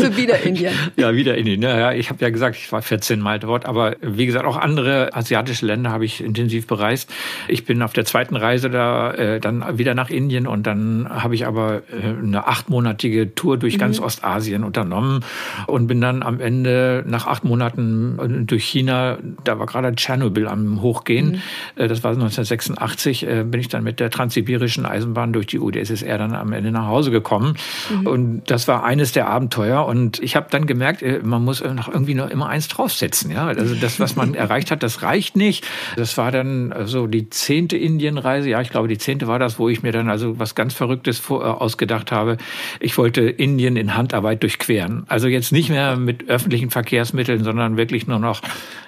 Also 0.00 0.16
wieder 0.16 0.40
Indien. 0.40 0.72
ja, 0.96 1.14
wieder 1.14 1.36
Indien. 1.36 1.62
Ja, 1.62 1.78
ja, 1.78 1.92
ich 1.92 2.10
habe 2.10 2.22
ja 2.24 2.30
gesagt, 2.30 2.56
ich 2.56 2.70
war 2.72 2.82
14 2.82 3.20
Mal 3.20 3.38
dort, 3.38 3.66
aber 3.66 3.96
wie 4.00 4.26
gesagt, 4.26 4.44
auch 4.44 4.56
andere 4.56 5.14
asiatische 5.14 5.66
Länder 5.66 5.90
habe 5.90 6.04
ich 6.04 6.22
intensiv 6.22 6.66
bereist. 6.66 7.12
Ich 7.48 7.64
bin 7.64 7.82
auf 7.82 7.92
der 7.92 8.04
zweiten 8.04 8.36
Reise 8.36 8.70
da 8.70 9.12
äh, 9.12 9.40
dann 9.40 9.78
wieder 9.78 9.94
nach 9.94 10.10
Indien 10.10 10.46
und 10.46 10.66
dann 10.66 11.08
habe 11.08 11.34
ich 11.34 11.46
aber 11.46 11.82
äh, 11.92 12.18
eine 12.22 12.46
achtmonatige 12.46 13.34
Tour 13.34 13.58
durch 13.58 13.74
mhm. 13.74 13.80
ganz 13.80 14.00
Ostasien 14.00 14.64
unternommen 14.64 15.24
und 15.66 15.86
bin 15.86 16.00
dann 16.00 16.22
am 16.22 16.40
Ende 16.40 17.04
nach 17.06 17.26
acht 17.26 17.44
Monaten 17.44 18.46
durch 18.46 18.64
China, 18.64 19.18
da 19.44 19.58
war 19.58 19.66
gerade 19.66 19.94
Tschernobyl 19.94 20.48
am 20.48 20.80
Hochgehen, 20.82 21.40
mhm. 21.76 21.88
das 21.88 22.02
war 22.02 22.12
1986, 22.12 23.26
bin 23.44 23.60
ich 23.60 23.68
dann 23.68 23.84
mit 23.84 24.00
der 24.00 24.10
transsibirischen 24.10 24.86
Eisenbahn 24.86 25.32
durch 25.32 25.46
die 25.46 25.58
UdSSR 25.58 26.18
dann 26.18 26.34
am 26.34 26.52
Ende 26.52 26.70
nach 26.70 26.86
Hause 26.86 26.99
Hause 27.00 27.10
gekommen. 27.10 27.56
Mhm. 27.90 28.06
Und 28.06 28.42
das 28.50 28.68
war 28.68 28.84
eines 28.84 29.12
der 29.12 29.28
Abenteuer. 29.28 29.86
Und 29.86 30.22
ich 30.22 30.36
habe 30.36 30.48
dann 30.50 30.66
gemerkt, 30.66 31.02
äh, 31.02 31.20
man 31.22 31.42
muss 31.42 31.64
noch 31.64 31.88
irgendwie 31.88 32.14
noch 32.14 32.28
immer 32.28 32.48
eins 32.48 32.68
draufsetzen. 32.68 33.30
Ja? 33.30 33.46
Also 33.46 33.74
das, 33.74 33.98
was 34.00 34.16
man 34.16 34.34
erreicht 34.40 34.70
hat, 34.70 34.82
das 34.82 35.02
reicht 35.02 35.36
nicht. 35.36 35.66
Das 35.96 36.18
war 36.18 36.30
dann 36.30 36.74
so 36.84 37.06
die 37.06 37.30
zehnte 37.30 37.78
Indienreise. 37.78 38.50
Ja, 38.50 38.60
ich 38.60 38.70
glaube, 38.70 38.88
die 38.88 38.98
zehnte 38.98 39.26
war 39.26 39.38
das, 39.38 39.58
wo 39.58 39.68
ich 39.68 39.82
mir 39.82 39.92
dann 39.92 40.10
also 40.10 40.38
was 40.38 40.54
ganz 40.54 40.74
Verrücktes 40.74 41.22
äh, 41.30 41.32
ausgedacht 41.32 42.12
habe. 42.12 42.36
Ich 42.80 42.98
wollte 42.98 43.22
Indien 43.22 43.76
in 43.76 43.96
Handarbeit 43.96 44.42
durchqueren. 44.42 45.04
Also 45.08 45.28
jetzt 45.28 45.52
nicht 45.52 45.70
mehr 45.70 45.96
mit 45.96 46.28
öffentlichen 46.28 46.70
Verkehrsmitteln, 46.70 47.44
sondern 47.44 47.78
wirklich 47.78 48.06
nur 48.06 48.18
noch 48.18 48.42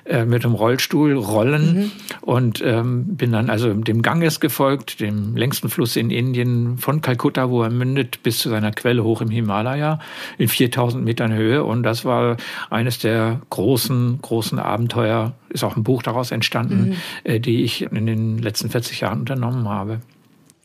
äh, 0.04 0.24
mit 0.24 0.44
dem 0.44 0.52
Rollstuhl 0.52 1.14
rollen. 1.14 1.74
Mhm. 1.74 1.90
Und 2.20 2.62
ähm, 2.64 3.16
bin 3.16 3.32
dann 3.32 3.48
also 3.48 3.72
dem 3.72 4.02
Ganges 4.02 4.40
gefolgt, 4.40 5.00
dem 5.00 5.36
längsten 5.36 5.68
Fluss 5.68 5.96
in 5.96 6.10
Indien 6.10 6.76
von 6.76 7.00
Kalkutta, 7.00 7.50
wo 7.50 7.62
er 7.62 7.70
mündet 7.70 8.01
mündet 8.02 8.22
bis 8.22 8.38
zu 8.38 8.50
seiner 8.50 8.72
Quelle 8.72 9.04
hoch 9.04 9.20
im 9.20 9.30
Himalaya 9.30 9.98
in 10.38 10.48
4000 10.48 11.04
Metern 11.04 11.32
Höhe. 11.32 11.64
Und 11.64 11.82
das 11.82 12.04
war 12.04 12.36
eines 12.70 12.98
der 12.98 13.40
großen, 13.50 14.20
großen 14.20 14.58
Abenteuer, 14.58 15.32
ist 15.50 15.64
auch 15.64 15.76
ein 15.76 15.84
Buch 15.84 16.02
daraus 16.02 16.30
entstanden, 16.30 16.90
mhm. 16.90 16.96
Äh, 17.24 17.40
die 17.40 17.62
ich 17.64 17.82
in 17.82 18.06
den 18.06 18.38
letzten 18.38 18.70
40 18.70 19.00
Jahren 19.00 19.20
unternommen 19.20 19.68
habe. 19.68 20.00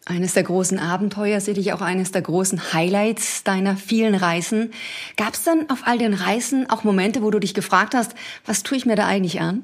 Eines 0.06 0.34
der 0.34 0.44
großen 0.44 0.80
Abenteuer, 0.80 1.42
sicherlich 1.42 1.74
auch 1.74 1.82
eines 1.82 2.12
der 2.12 2.22
großen 2.22 2.72
Highlights 2.74 3.44
deiner 3.44 3.76
vielen 3.76 4.16
Reisen. 4.16 4.72
Gab 5.18 5.34
es 5.34 5.44
dann 5.44 5.70
auf 5.70 5.82
all 5.84 5.98
den 5.98 6.14
Reisen 6.14 6.70
auch 6.70 6.86
Momente, 6.86 7.22
wo 7.22 7.30
du 7.30 7.40
dich 7.40 7.54
gefragt 7.54 7.94
hast, 7.94 8.16
was 8.46 8.64
tue 8.64 8.78
ich 8.78 8.86
mir 8.86 8.96
da 8.96 9.06
eigentlich 9.06 9.42
an? 9.42 9.64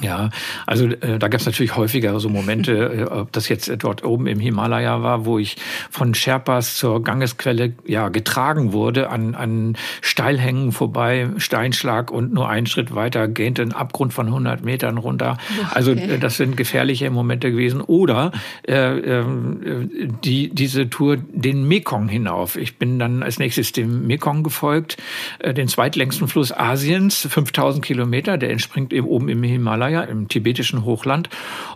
Ja, 0.00 0.30
also 0.66 0.86
äh, 0.86 1.18
da 1.18 1.28
gab 1.28 1.40
es 1.40 1.46
natürlich 1.46 1.76
häufiger 1.76 2.18
so 2.18 2.28
Momente, 2.28 2.72
äh, 2.72 3.02
ob 3.04 3.30
das 3.32 3.48
jetzt 3.48 3.70
dort 3.78 4.02
oben 4.04 4.26
im 4.26 4.40
Himalaya 4.40 5.02
war, 5.02 5.26
wo 5.26 5.38
ich 5.38 5.56
von 5.90 6.14
Sherpas 6.14 6.76
zur 6.76 7.04
Gangesquelle 7.04 7.74
ja 7.86 8.08
getragen 8.08 8.72
wurde, 8.72 9.10
an, 9.10 9.34
an 9.34 9.76
Steilhängen 10.00 10.72
vorbei, 10.72 11.28
Steinschlag 11.36 12.10
und 12.10 12.32
nur 12.32 12.48
einen 12.48 12.66
Schritt 12.66 12.94
weiter 12.94 13.28
gähnte 13.28 13.62
ein 13.62 13.72
Abgrund 13.72 14.12
von 14.12 14.26
100 14.26 14.64
Metern 14.64 14.98
runter. 14.98 15.36
Also, 15.72 15.92
okay. 15.92 16.02
Also 16.04 16.16
das 16.16 16.36
sind 16.36 16.56
gefährliche 16.56 17.10
Momente 17.10 17.50
gewesen. 17.50 17.80
Oder 17.80 18.32
äh, 18.66 18.98
äh, 18.98 19.24
die, 20.24 20.48
diese 20.48 20.88
Tour 20.88 21.18
den 21.18 21.68
Mekong 21.68 22.08
hinauf. 22.08 22.56
Ich 22.56 22.78
bin 22.78 22.98
dann 22.98 23.22
als 23.22 23.38
nächstes 23.38 23.72
dem 23.72 24.06
Mekong 24.06 24.42
gefolgt, 24.42 24.96
äh, 25.38 25.54
den 25.54 25.68
zweitlängsten 25.68 26.28
Fluss 26.28 26.50
Asiens, 26.50 27.26
5000 27.30 27.84
Kilometer, 27.84 28.38
der 28.38 28.50
entspringt 28.50 28.92
eben 28.92 29.06
oben 29.06 29.28
im 29.28 29.42
Himalaya 29.42 29.81
Himalaya 29.82 30.02
im 30.02 30.28
tibetischen 30.28 30.84
Hochland 30.84 31.28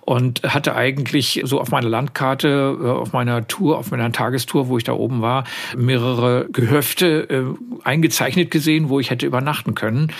und 0.03 0.43
hatte 0.43 0.75
eigentlich 0.75 1.43
so 1.45 1.61
auf 1.61 1.71
meiner 1.71 1.89
Landkarte, 1.89 2.79
äh, 2.81 2.87
auf 2.87 3.13
meiner 3.13 3.49
Tour, 3.49 3.79
auf 3.79 3.91
meiner 3.91 4.11
Tagestour, 4.13 4.69
wo 4.69 4.79
ich 4.79 4.85
da 4.85 4.93
oben 4.93 5.23
war, 5.23 5.45
mehrere 5.77 6.47
Gehöfte 6.51 7.29
äh, 7.29 7.45
eingezeichnet 7.85 8.51
gesehen, 8.51 8.89
wo 8.89 9.01
ich 9.01 9.11
hätte 9.11 9.27
übernachten 9.27 9.75
können 9.75 10.13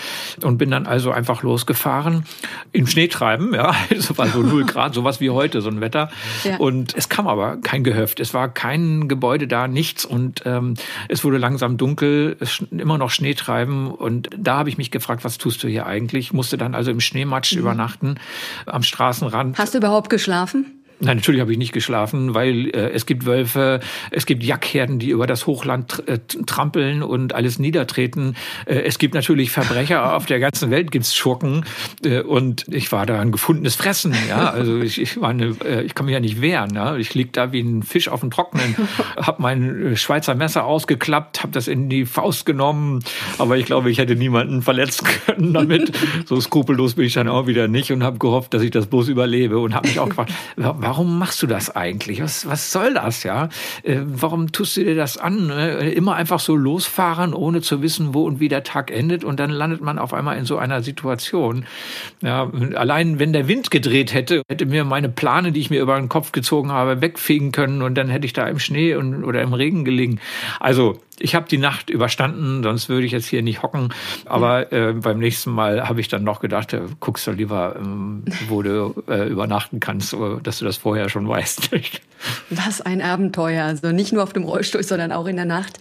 und 0.43 0.57
bin 0.57 0.71
dann 0.71 0.85
also 0.85 1.11
einfach 1.11 1.43
losgefahren 1.43 2.25
im 2.71 2.87
Schneetreiben, 2.87 3.53
ja, 3.53 3.73
es 3.89 4.15
war 4.17 4.27
so 4.27 4.41
null 4.41 4.65
Grad, 4.65 4.93
sowas 4.93 5.21
wie 5.21 5.29
heute, 5.29 5.61
so 5.61 5.69
ein 5.69 5.81
Wetter 5.81 6.09
ja. 6.43 6.57
und 6.57 6.95
es 6.95 7.09
kam 7.09 7.27
aber 7.27 7.57
kein 7.57 7.83
Gehöft, 7.83 8.19
es 8.19 8.33
war 8.33 8.49
kein 8.49 9.07
Gebäude 9.07 9.47
da, 9.47 9.67
nichts 9.67 10.03
und 10.03 10.41
ähm, 10.45 10.73
es 11.07 11.23
wurde 11.23 11.37
langsam 11.37 11.77
dunkel, 11.77 12.35
es 12.39 12.63
immer 12.71 12.97
noch 12.97 13.11
Schneetreiben 13.11 13.91
und 13.91 14.29
da 14.37 14.57
habe 14.57 14.69
ich 14.69 14.77
mich 14.77 14.91
gefragt, 14.91 15.23
was 15.23 15.37
tust 15.37 15.63
du 15.63 15.67
hier 15.67 15.85
eigentlich? 15.85 16.33
musste 16.33 16.57
dann 16.57 16.75
also 16.75 16.91
im 16.91 16.99
Schneematsch 16.99 17.53
mhm. 17.53 17.59
Übernachten 17.77 18.15
am 18.65 18.83
Straßenrand. 18.83 19.57
Hast 19.57 19.73
du 19.73 19.77
überhaupt 19.77 20.09
geschlafen? 20.09 20.83
Nein, 20.99 21.17
natürlich 21.17 21.41
habe 21.41 21.51
ich 21.51 21.59
nicht 21.59 21.73
geschlafen, 21.73 22.33
weil 22.33 22.69
äh, 22.69 22.89
es 22.89 23.05
gibt 23.05 23.27
Wölfe, 23.27 23.81
es 24.09 24.25
gibt 24.25 24.43
Jackherden, 24.43 24.97
die 24.97 25.11
über 25.11 25.27
das 25.27 25.45
Hochland 25.45 26.03
äh, 26.07 26.17
trampeln 26.47 27.03
und 27.03 27.35
alles 27.35 27.59
niedertreten. 27.59 28.35
Äh, 28.65 28.81
es 28.81 28.97
gibt 28.97 29.13
natürlich 29.13 29.51
Verbrecher, 29.51 30.15
auf 30.15 30.25
der 30.25 30.39
ganzen 30.39 30.71
Welt 30.71 30.91
gibt's 30.91 31.15
Schurken 31.15 31.65
äh, 32.03 32.21
und 32.21 32.65
ich 32.69 32.91
war 32.91 33.05
da 33.05 33.19
ein 33.19 33.31
gefundenes 33.31 33.75
Fressen. 33.75 34.15
Ja, 34.27 34.49
also 34.49 34.79
ich, 34.79 34.99
ich, 34.99 35.17
meine, 35.17 35.55
äh, 35.63 35.83
ich 35.83 35.93
kann 35.93 36.07
mich 36.07 36.13
ja 36.13 36.19
nicht 36.19 36.41
wehren. 36.41 36.73
Ja? 36.73 36.95
Ich 36.95 37.13
lieg 37.13 37.31
da 37.31 37.51
wie 37.51 37.61
ein 37.61 37.83
Fisch 37.83 38.09
auf 38.09 38.21
dem 38.21 38.31
Trocknen, 38.31 38.75
habe 39.17 39.41
mein 39.41 39.95
Schweizer 39.97 40.33
Messer 40.33 40.65
ausgeklappt, 40.65 41.43
habe 41.43 41.51
das 41.51 41.67
in 41.67 41.89
die 41.89 42.05
Faust 42.05 42.47
genommen, 42.47 43.03
aber 43.37 43.57
ich 43.57 43.65
glaube, 43.65 43.91
ich 43.91 43.99
hätte 43.99 44.15
niemanden 44.15 44.63
verletzen 44.63 45.07
können 45.25 45.53
damit. 45.53 45.91
So 46.25 46.41
skrupellos 46.41 46.95
bin 46.95 47.05
ich 47.05 47.13
dann 47.13 47.27
auch 47.27 47.45
wieder 47.45 47.67
nicht 47.67 47.91
und 47.91 48.03
habe 48.03 48.17
gehofft, 48.17 48.55
dass 48.55 48.63
ich 48.63 48.71
das 48.71 48.87
bloß 48.87 49.09
überlebe 49.09 49.59
und 49.59 49.75
habe 49.75 49.87
mich 49.87 49.99
auch 49.99 50.09
gefragt, 50.09 50.33
warum 50.87 51.19
machst 51.19 51.41
du 51.43 51.47
das 51.47 51.75
eigentlich? 51.75 52.21
Was, 52.21 52.47
was 52.47 52.71
soll 52.71 52.93
das, 52.93 53.23
ja? 53.23 53.49
Äh, 53.83 53.97
warum 54.05 54.53
tust 54.53 54.77
du 54.77 54.85
dir 54.85 54.95
das 54.95 55.17
an? 55.17 55.47
Ne? 55.47 55.91
Immer 55.91 56.15
einfach 56.15 56.39
so 56.39 56.55
losfahren, 56.55 57.33
ohne 57.33 57.59
zu 57.59 57.81
wissen, 57.81 58.13
wo 58.13 58.23
und 58.23 58.39
wie 58.39 58.47
der 58.47 58.63
Tag 58.63 58.89
endet 58.89 59.25
und 59.25 59.37
dann 59.37 59.49
landet 59.49 59.81
man 59.81 59.99
auf 59.99 60.13
einmal 60.13 60.37
in 60.37 60.45
so 60.45 60.57
einer 60.57 60.81
Situation. 60.81 61.65
Ja, 62.21 62.49
allein 62.75 63.19
wenn 63.19 63.33
der 63.33 63.49
Wind 63.49 63.69
gedreht 63.69 64.13
hätte, 64.13 64.43
hätte 64.49 64.65
mir 64.65 64.85
meine 64.85 65.09
Plane, 65.09 65.51
die 65.51 65.59
ich 65.59 65.69
mir 65.69 65.81
über 65.81 65.97
den 65.97 66.07
Kopf 66.07 66.31
gezogen 66.31 66.71
habe, 66.71 67.01
wegfegen 67.01 67.51
können 67.51 67.81
und 67.81 67.95
dann 67.95 68.07
hätte 68.07 68.25
ich 68.25 68.31
da 68.31 68.47
im 68.47 68.59
Schnee 68.59 68.95
und, 68.95 69.25
oder 69.25 69.41
im 69.41 69.53
Regen 69.53 69.83
gelegen. 69.83 70.19
Also 70.61 71.01
ich 71.19 71.35
habe 71.35 71.47
die 71.47 71.57
Nacht 71.57 71.89
überstanden, 71.89 72.63
sonst 72.63 72.89
würde 72.89 73.05
ich 73.05 73.11
jetzt 73.11 73.27
hier 73.27 73.41
nicht 73.41 73.63
hocken. 73.63 73.93
Aber 74.25 74.71
äh, 74.71 74.93
beim 74.93 75.19
nächsten 75.19 75.51
Mal 75.51 75.87
habe 75.87 76.01
ich 76.01 76.07
dann 76.07 76.23
noch 76.23 76.39
gedacht, 76.39 76.73
äh, 76.73 76.81
guckst 76.99 77.27
du 77.27 77.31
lieber, 77.31 77.75
ähm, 77.77 78.23
wo 78.47 78.61
du 78.61 79.03
äh, 79.07 79.27
übernachten 79.27 79.79
kannst, 79.79 80.15
dass 80.43 80.59
du 80.59 80.65
das 80.65 80.77
vorher 80.77 81.09
schon 81.09 81.27
weißt. 81.27 81.71
Was 82.49 82.81
ein 82.81 83.01
Abenteuer. 83.01 83.65
Also 83.65 83.91
nicht 83.91 84.13
nur 84.13 84.23
auf 84.23 84.33
dem 84.33 84.43
Rollstuhl, 84.43 84.83
sondern 84.83 85.11
auch 85.11 85.27
in 85.27 85.35
der 85.35 85.45
Nacht. 85.45 85.79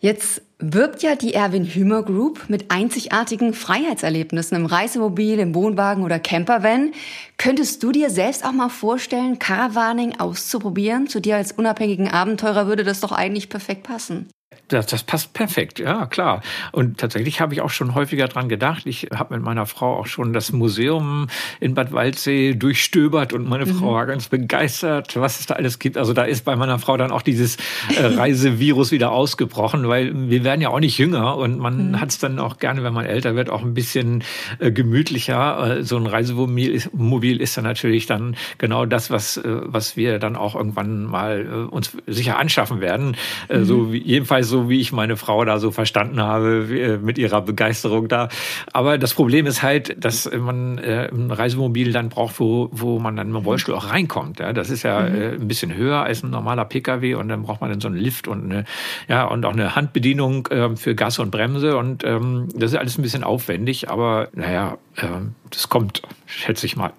Jetzt 0.00 0.42
wirbt 0.58 1.02
ja 1.02 1.16
die 1.16 1.32
Erwin 1.32 1.64
Hümer 1.64 2.02
Group 2.02 2.44
mit 2.48 2.70
einzigartigen 2.70 3.54
Freiheitserlebnissen 3.54 4.56
im 4.56 4.66
Reisemobil, 4.66 5.38
im 5.38 5.54
Wohnwagen 5.54 6.04
oder 6.04 6.18
Campervan. 6.18 6.92
Könntest 7.38 7.82
du 7.82 7.90
dir 7.90 8.10
selbst 8.10 8.44
auch 8.44 8.52
mal 8.52 8.68
vorstellen, 8.68 9.38
Caravaning 9.38 10.20
auszuprobieren? 10.20 11.06
Zu 11.06 11.20
dir 11.20 11.36
als 11.36 11.52
unabhängigen 11.52 12.08
Abenteurer 12.08 12.66
würde 12.66 12.84
das 12.84 13.00
doch 13.00 13.12
eigentlich 13.12 13.48
perfekt 13.48 13.84
passen. 13.84 14.28
Das, 14.68 14.86
das 14.86 15.02
passt 15.02 15.34
perfekt, 15.34 15.78
ja 15.78 16.06
klar. 16.06 16.42
Und 16.72 16.98
tatsächlich 16.98 17.40
habe 17.40 17.54
ich 17.54 17.60
auch 17.60 17.70
schon 17.70 17.94
häufiger 17.94 18.28
dran 18.28 18.48
gedacht. 18.48 18.86
Ich 18.86 19.08
habe 19.14 19.34
mit 19.34 19.44
meiner 19.44 19.66
Frau 19.66 19.96
auch 19.96 20.06
schon 20.06 20.32
das 20.32 20.52
Museum 20.52 21.28
in 21.60 21.74
Bad 21.74 21.92
Waldsee 21.92 22.54
durchstöbert 22.54 23.32
und 23.32 23.48
meine 23.48 23.66
mhm. 23.66 23.74
Frau 23.74 23.94
war 23.94 24.06
ganz 24.06 24.28
begeistert, 24.28 25.16
was 25.16 25.40
es 25.40 25.46
da 25.46 25.54
alles 25.54 25.78
gibt. 25.78 25.98
Also 25.98 26.12
da 26.12 26.24
ist 26.24 26.44
bei 26.44 26.56
meiner 26.56 26.78
Frau 26.78 26.96
dann 26.96 27.10
auch 27.10 27.22
dieses 27.22 27.56
äh, 27.96 28.04
Reisevirus 28.04 28.90
wieder 28.90 29.12
ausgebrochen, 29.12 29.88
weil 29.88 30.30
wir 30.30 30.44
werden 30.44 30.60
ja 30.60 30.70
auch 30.70 30.80
nicht 30.80 30.98
jünger 30.98 31.36
und 31.36 31.58
man 31.58 31.90
mhm. 31.90 32.00
hat 32.00 32.10
es 32.10 32.18
dann 32.18 32.38
auch 32.38 32.58
gerne, 32.58 32.82
wenn 32.82 32.94
man 32.94 33.04
älter 33.04 33.36
wird, 33.36 33.50
auch 33.50 33.62
ein 33.62 33.74
bisschen 33.74 34.22
äh, 34.58 34.70
gemütlicher. 34.70 35.78
Äh, 35.78 35.82
so 35.84 35.96
ein 35.96 36.06
Reisemobil 36.06 36.70
ist, 36.70 36.94
Mobil 36.94 37.40
ist 37.40 37.56
dann 37.56 37.64
natürlich 37.64 38.06
dann 38.06 38.36
genau 38.58 38.86
das, 38.86 39.10
was, 39.10 39.40
was 39.44 39.96
wir 39.96 40.18
dann 40.18 40.36
auch 40.36 40.54
irgendwann 40.54 41.04
mal 41.04 41.66
uns 41.70 41.96
sicher 42.06 42.38
anschaffen 42.38 42.80
werden. 42.80 43.16
Mhm. 43.50 43.64
So 43.64 43.92
jedenfalls 43.92 44.43
so 44.44 44.68
wie 44.68 44.80
ich 44.80 44.92
meine 44.92 45.16
Frau 45.16 45.44
da 45.44 45.58
so 45.58 45.70
verstanden 45.70 46.20
habe, 46.20 46.66
äh, 46.70 46.98
mit 46.98 47.18
ihrer 47.18 47.42
Begeisterung 47.42 48.08
da. 48.08 48.28
Aber 48.72 48.98
das 48.98 49.14
Problem 49.14 49.46
ist 49.46 49.62
halt, 49.62 50.02
dass 50.02 50.30
man 50.30 50.78
äh, 50.78 51.08
ein 51.12 51.30
Reisemobil 51.30 51.92
dann 51.92 52.08
braucht, 52.08 52.38
wo, 52.40 52.68
wo 52.72 52.98
man 52.98 53.16
dann 53.16 53.32
mit 53.32 53.42
dem 53.42 53.44
Rollstuhl 53.44 53.74
auch 53.74 53.90
reinkommt. 53.90 54.40
Ja, 54.40 54.52
das 54.52 54.70
ist 54.70 54.82
ja 54.82 55.00
mhm. 55.00 55.14
äh, 55.14 55.28
ein 55.34 55.48
bisschen 55.48 55.74
höher 55.74 56.02
als 56.02 56.22
ein 56.22 56.30
normaler 56.30 56.64
Pkw 56.64 57.14
und 57.14 57.28
dann 57.28 57.42
braucht 57.42 57.60
man 57.60 57.70
dann 57.70 57.80
so 57.80 57.88
einen 57.88 57.96
Lift 57.96 58.28
und 58.28 58.44
eine, 58.44 58.64
ja, 59.08 59.24
und 59.24 59.44
auch 59.44 59.52
eine 59.52 59.74
Handbedienung 59.76 60.46
äh, 60.48 60.76
für 60.76 60.94
Gas 60.94 61.18
und 61.18 61.30
Bremse 61.30 61.76
und 61.76 62.04
ähm, 62.04 62.48
das 62.54 62.72
ist 62.72 62.78
alles 62.78 62.98
ein 62.98 63.02
bisschen 63.02 63.24
aufwendig, 63.24 63.90
aber 63.90 64.28
naja, 64.32 64.78
äh, 64.96 65.06
das 65.50 65.68
kommt, 65.68 66.02
schätze 66.26 66.66
ich 66.66 66.76
mal. 66.76 66.92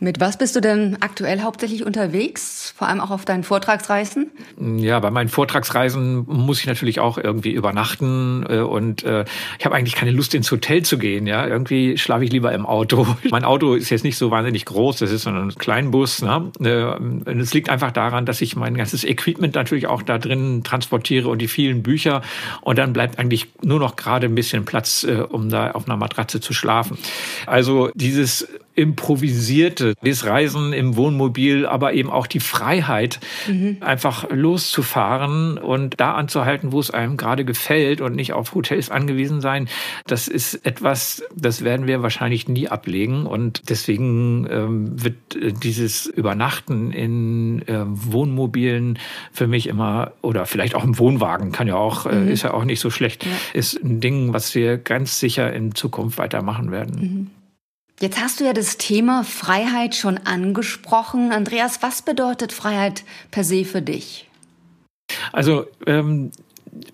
Mit 0.00 0.20
was 0.20 0.38
bist 0.38 0.54
du 0.54 0.60
denn 0.60 0.96
aktuell 1.00 1.40
hauptsächlich 1.40 1.84
unterwegs, 1.84 2.72
vor 2.76 2.86
allem 2.86 3.00
auch 3.00 3.10
auf 3.10 3.24
deinen 3.24 3.42
Vortragsreisen? 3.42 4.30
Ja, 4.76 5.00
bei 5.00 5.10
meinen 5.10 5.28
Vortragsreisen 5.28 6.24
muss 6.26 6.60
ich 6.60 6.66
natürlich 6.66 7.00
auch 7.00 7.18
irgendwie 7.18 7.50
übernachten 7.50 8.46
äh, 8.48 8.58
und 8.60 9.02
äh, 9.02 9.24
ich 9.58 9.64
habe 9.64 9.74
eigentlich 9.74 9.96
keine 9.96 10.12
Lust 10.12 10.34
ins 10.34 10.52
Hotel 10.52 10.84
zu 10.84 10.98
gehen. 10.98 11.26
Ja, 11.26 11.44
irgendwie 11.46 11.98
schlafe 11.98 12.24
ich 12.24 12.30
lieber 12.30 12.52
im 12.52 12.64
Auto. 12.64 13.08
Mein 13.30 13.44
Auto 13.44 13.74
ist 13.74 13.90
jetzt 13.90 14.04
nicht 14.04 14.16
so 14.16 14.30
wahnsinnig 14.30 14.66
groß, 14.66 14.98
das 14.98 15.10
ist 15.10 15.22
so 15.22 15.30
ein 15.30 15.52
Kleinbus. 15.56 16.22
Ne? 16.22 16.52
Äh, 16.60 17.32
es 17.32 17.52
liegt 17.52 17.68
einfach 17.68 17.90
daran, 17.90 18.24
dass 18.24 18.40
ich 18.40 18.54
mein 18.54 18.76
ganzes 18.76 19.02
Equipment 19.02 19.56
natürlich 19.56 19.88
auch 19.88 20.02
da 20.02 20.18
drin 20.18 20.62
transportiere 20.62 21.28
und 21.28 21.38
die 21.40 21.48
vielen 21.48 21.82
Bücher 21.82 22.22
und 22.60 22.78
dann 22.78 22.92
bleibt 22.92 23.18
eigentlich 23.18 23.48
nur 23.62 23.80
noch 23.80 23.96
gerade 23.96 24.26
ein 24.26 24.34
bisschen 24.36 24.64
Platz, 24.64 25.06
um 25.30 25.48
da 25.48 25.72
auf 25.72 25.86
einer 25.86 25.96
Matratze 25.96 26.40
zu 26.40 26.52
schlafen. 26.52 26.98
Also 27.46 27.90
dieses 27.94 28.46
improvisierte, 28.78 29.94
das 30.04 30.24
Reisen 30.24 30.72
im 30.72 30.96
Wohnmobil, 30.96 31.66
aber 31.66 31.94
eben 31.94 32.10
auch 32.10 32.28
die 32.28 32.38
Freiheit, 32.38 33.18
mhm. 33.48 33.78
einfach 33.80 34.30
loszufahren 34.30 35.58
und 35.58 35.98
da 35.98 36.14
anzuhalten, 36.14 36.70
wo 36.70 36.78
es 36.78 36.92
einem 36.92 37.16
gerade 37.16 37.44
gefällt 37.44 38.00
und 38.00 38.14
nicht 38.14 38.32
auf 38.34 38.54
Hotels 38.54 38.88
angewiesen 38.88 39.40
sein. 39.40 39.68
Das 40.06 40.28
ist 40.28 40.64
etwas, 40.64 41.24
das 41.34 41.64
werden 41.64 41.88
wir 41.88 42.02
wahrscheinlich 42.02 42.46
nie 42.46 42.68
ablegen 42.68 43.26
und 43.26 43.68
deswegen 43.68 44.46
ähm, 44.48 45.02
wird 45.02 45.34
äh, 45.34 45.52
dieses 45.52 46.06
Übernachten 46.06 46.92
in 46.92 47.66
äh, 47.66 47.80
Wohnmobilen 47.84 49.00
für 49.32 49.48
mich 49.48 49.66
immer 49.66 50.12
oder 50.22 50.46
vielleicht 50.46 50.76
auch 50.76 50.84
im 50.84 51.00
Wohnwagen 51.00 51.50
kann 51.50 51.66
ja 51.66 51.74
auch, 51.74 52.06
äh, 52.06 52.14
mhm. 52.14 52.28
ist 52.28 52.44
ja 52.44 52.54
auch 52.54 52.64
nicht 52.64 52.78
so 52.78 52.90
schlecht, 52.90 53.26
ja. 53.26 53.32
ist 53.54 53.82
ein 53.82 53.98
Ding, 54.00 54.32
was 54.32 54.54
wir 54.54 54.78
ganz 54.78 55.18
sicher 55.18 55.52
in 55.52 55.74
Zukunft 55.74 56.18
weitermachen 56.18 56.70
werden. 56.70 57.00
Mhm. 57.00 57.37
Jetzt 58.00 58.20
hast 58.20 58.38
du 58.38 58.44
ja 58.44 58.52
das 58.52 58.76
Thema 58.76 59.24
Freiheit 59.24 59.96
schon 59.96 60.18
angesprochen. 60.18 61.32
Andreas, 61.32 61.82
was 61.82 62.02
bedeutet 62.02 62.52
Freiheit 62.52 63.04
per 63.30 63.42
se 63.42 63.64
für 63.64 63.82
dich? 63.82 64.28
Also 65.32 65.66
ähm, 65.86 66.30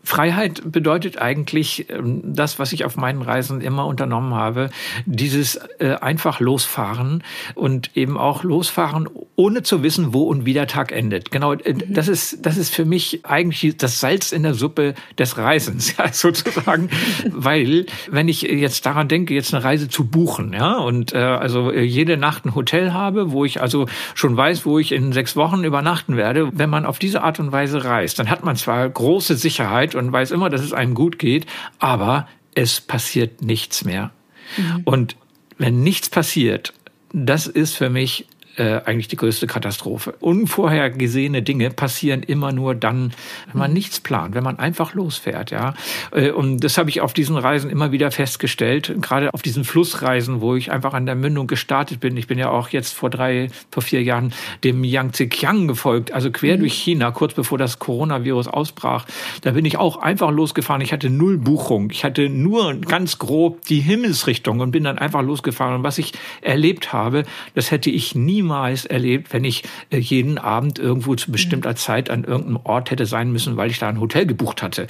Freiheit 0.03 0.63
bedeutet 0.71 1.19
eigentlich 1.21 1.89
ähm, 1.91 2.21
das, 2.25 2.59
was 2.59 2.73
ich 2.73 2.85
auf 2.85 2.97
meinen 2.97 3.23
Reisen 3.23 3.61
immer 3.61 3.87
unternommen 3.87 4.35
habe, 4.35 4.71
dieses 5.07 5.57
äh, 5.79 5.95
einfach 6.01 6.41
losfahren 6.41 7.23
und 7.55 7.97
eben 7.97 8.17
auch 8.19 8.45
losfahren, 8.45 9.09
ohne 9.37 9.63
zu 9.63 9.83
wissen, 9.83 10.13
wo 10.13 10.25
und 10.25 10.45
wie 10.45 10.53
der 10.53 10.67
Tag 10.67 10.93
endet. 10.93 11.31
Genau, 11.31 11.55
äh, 11.55 11.73
mhm. 11.73 11.83
das 11.89 12.09
ist 12.09 12.45
das 12.45 12.57
ist 12.57 12.75
für 12.75 12.85
mich 12.85 13.25
eigentlich 13.25 13.77
das 13.77 14.01
Salz 14.01 14.33
in 14.33 14.43
der 14.43 14.55
Suppe 14.55 14.95
des 15.19 15.39
Reisens, 15.39 15.97
ja, 15.99 16.13
sozusagen, 16.13 16.91
weil 17.31 17.87
wenn 18.11 18.29
ich 18.29 18.43
jetzt 18.43 18.87
daran 18.87 19.09
denke, 19.09 19.35
jetzt 19.35 19.55
eine 19.55 19.65
Reise 19.65 19.89
zu 19.89 20.05
buchen, 20.05 20.53
ja, 20.53 20.79
und 20.79 21.13
äh, 21.15 21.19
also 21.19 21.71
äh, 21.71 21.83
jede 21.83 22.17
Nacht 22.17 22.45
ein 22.45 22.55
Hotel 22.55 22.93
habe, 22.93 23.33
wo 23.33 23.45
ich 23.45 23.61
also 23.61 23.87
schon 24.15 24.37
weiß, 24.37 24.67
wo 24.67 24.79
ich 24.79 24.93
in 24.93 25.13
sechs 25.13 25.35
Wochen 25.35 25.65
übernachten 25.65 26.17
werde, 26.17 26.51
wenn 26.53 26.71
man 26.71 26.87
auf 26.87 26.99
diese 26.99 27.23
Art 27.23 27.41
und 27.41 27.53
Weise 27.53 27.85
reist, 27.85 28.19
dann 28.19 28.31
hat 28.31 28.45
man 28.45 28.57
zwar 28.57 28.89
große 28.89 29.37
Sicherheit 29.37 29.64
und 29.95 30.13
weiß 30.13 30.31
immer, 30.31 30.51
dass 30.51 30.63
es 30.63 30.73
einem 30.73 30.95
gut 30.95 31.19
geht, 31.19 31.47
aber 31.79 32.29
es 32.55 32.81
passiert 32.81 33.43
nichts 33.43 33.85
mehr. 33.85 34.11
Mhm. 34.57 34.83
Und 34.85 35.17
wenn 35.59 35.83
nichts 35.83 36.09
passiert, 36.09 36.73
das 37.13 37.47
ist 37.47 37.75
für 37.75 37.91
mich 37.91 38.27
äh, 38.57 38.81
eigentlich 38.85 39.09
die 39.09 39.17
größte 39.17 39.47
Katastrophe. 39.47 40.15
Unvorhergesehene 40.21 41.43
Dinge 41.43 41.71
passieren 41.71 42.23
immer 42.23 42.53
nur 42.53 42.75
dann, 42.75 43.13
wenn 43.53 43.59
man 43.59 43.73
nichts 43.73 44.01
plant, 44.01 44.35
wenn 44.35 44.45
man 44.45 44.59
einfach 44.59 44.95
losfährt, 44.95 45.51
ja. 45.51 45.75
Äh, 46.13 46.31
und 46.31 46.63
das 46.63 46.79
habe 46.79 46.91
ich 46.91 47.01
auf 47.01 47.13
diesen 47.13 47.37
Reisen 47.37 47.71
immer 47.71 47.93
wieder 47.93 48.11
festgestellt, 48.11 48.95
gerade 49.01 49.33
auf 49.33 49.43
diesen 49.43 49.65
Flussreisen, 49.65 50.41
wo 50.41 50.55
ich 50.55 50.71
einfach 50.71 50.95
an 50.95 51.07
der 51.07 51.15
Mündung 51.15 51.47
gestartet 51.47 52.01
bin. 52.01 52.17
Ich 52.17 52.27
bin 52.27 52.39
ja 52.39 52.51
auch 52.51 52.69
jetzt 52.69 52.95
vor 52.95 53.11
drei, 53.11 53.49
vor 53.71 53.83
vier 53.83 54.03
Jahren 54.03 54.33
dem 54.63 54.85
Yangtze-Kiang 54.85 55.67
gefolgt, 55.69 56.13
also 56.13 56.31
quer 56.31 56.57
mhm. 56.57 56.61
durch 56.61 56.75
China, 56.75 57.11
kurz 57.11 57.35
bevor 57.35 57.59
das 57.59 57.79
Coronavirus 57.79 58.49
ausbrach. 58.49 59.07
Da 59.43 59.53
bin 59.53 59.65
ich 59.65 59.79
auch 59.79 59.97
einfach 59.97 60.31
losgefahren. 60.31 60.83
Ich 60.83 60.93
hatte 60.93 61.11
null 61.11 61.39
Buchung. 61.39 61.91
Ich 61.91 62.05
hatte 62.05 62.29
nur 62.29 62.75
ganz 62.75 63.19
grob 63.19 63.65
die 63.67 63.81
Himmelsrichtung 63.81 64.61
und 64.61 64.71
bin 64.71 64.85
dann 64.85 64.99
einfach 64.99 65.23
losgefahren. 65.23 65.77
Und 65.77 65.83
was 65.83 65.99
ich 65.99 66.13
erlebt 66.41 66.93
habe, 66.93 67.25
das 67.55 67.71
hätte 67.71 67.91
ich 67.91 68.15
nie 68.15 68.44
niemals 68.45 68.85
erlebt, 68.85 69.33
wenn 69.33 69.45
ich 69.45 69.65
äh, 69.91 69.99
jeden 69.99 70.39
Abend 70.39 70.79
irgendwo 70.79 71.15
zu 71.15 71.33
bestimmter. 71.33 71.75
Zeit 71.77 72.11
an 72.11 72.25
irgendeinem 72.25 72.61
Ort 72.65 72.91
hätte 72.91 73.07
sein 73.07 73.33
müssen, 73.33 73.57
weil 73.57 73.71
ich 73.71 73.79
da 73.79 73.89
ein 73.89 74.01
Hotel 74.01 74.27
gebucht 74.27 74.63
hatte. 74.63 74.87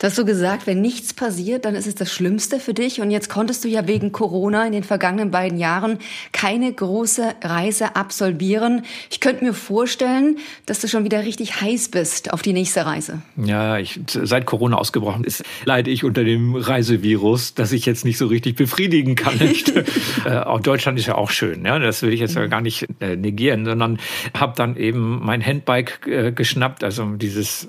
Du 0.00 0.06
hast 0.06 0.16
du 0.16 0.24
gesagt, 0.24 0.66
wenn 0.66 0.80
nichts 0.80 1.12
passiert, 1.12 1.66
dann 1.66 1.74
ist 1.74 1.86
es 1.86 1.94
das 1.94 2.10
Schlimmste 2.10 2.58
für 2.58 2.72
dich. 2.72 3.02
Und 3.02 3.10
jetzt 3.10 3.28
konntest 3.28 3.64
du 3.64 3.68
ja 3.68 3.86
wegen 3.86 4.12
Corona 4.12 4.64
in 4.64 4.72
den 4.72 4.82
vergangenen 4.82 5.30
beiden 5.30 5.58
Jahren 5.58 5.98
keine 6.32 6.72
große 6.72 7.34
Reise 7.42 7.96
absolvieren. 7.96 8.86
Ich 9.10 9.20
könnte 9.20 9.44
mir 9.44 9.52
vorstellen, 9.52 10.38
dass 10.64 10.80
du 10.80 10.88
schon 10.88 11.04
wieder 11.04 11.22
richtig 11.24 11.60
heiß 11.60 11.90
bist 11.90 12.32
auf 12.32 12.40
die 12.40 12.54
nächste 12.54 12.86
Reise. 12.86 13.20
Ja, 13.36 13.76
ich, 13.76 14.00
seit 14.06 14.46
Corona 14.46 14.78
ausgebrochen 14.78 15.22
ist, 15.22 15.44
leide 15.66 15.90
ich 15.90 16.02
unter 16.02 16.24
dem 16.24 16.54
Reisevirus, 16.56 17.52
das 17.52 17.70
ich 17.72 17.84
jetzt 17.84 18.06
nicht 18.06 18.16
so 18.16 18.26
richtig 18.26 18.56
befriedigen 18.56 19.16
kann. 19.16 19.38
äh, 20.24 20.30
auch 20.30 20.60
Deutschland 20.60 20.98
ist 20.98 21.08
ja 21.08 21.16
auch 21.16 21.28
schön, 21.28 21.66
ja? 21.66 21.78
das 21.78 22.00
will 22.00 22.14
ich 22.14 22.20
jetzt 22.20 22.36
mhm. 22.36 22.48
gar 22.48 22.62
nicht 22.62 22.88
äh, 23.00 23.16
negieren, 23.16 23.66
sondern 23.66 23.98
habe 24.32 24.54
dann 24.56 24.78
eben 24.78 25.20
mein 25.22 25.44
Handbike 25.44 26.06
äh, 26.06 26.32
geschnappt, 26.32 26.84
also 26.84 27.04
dieses 27.16 27.68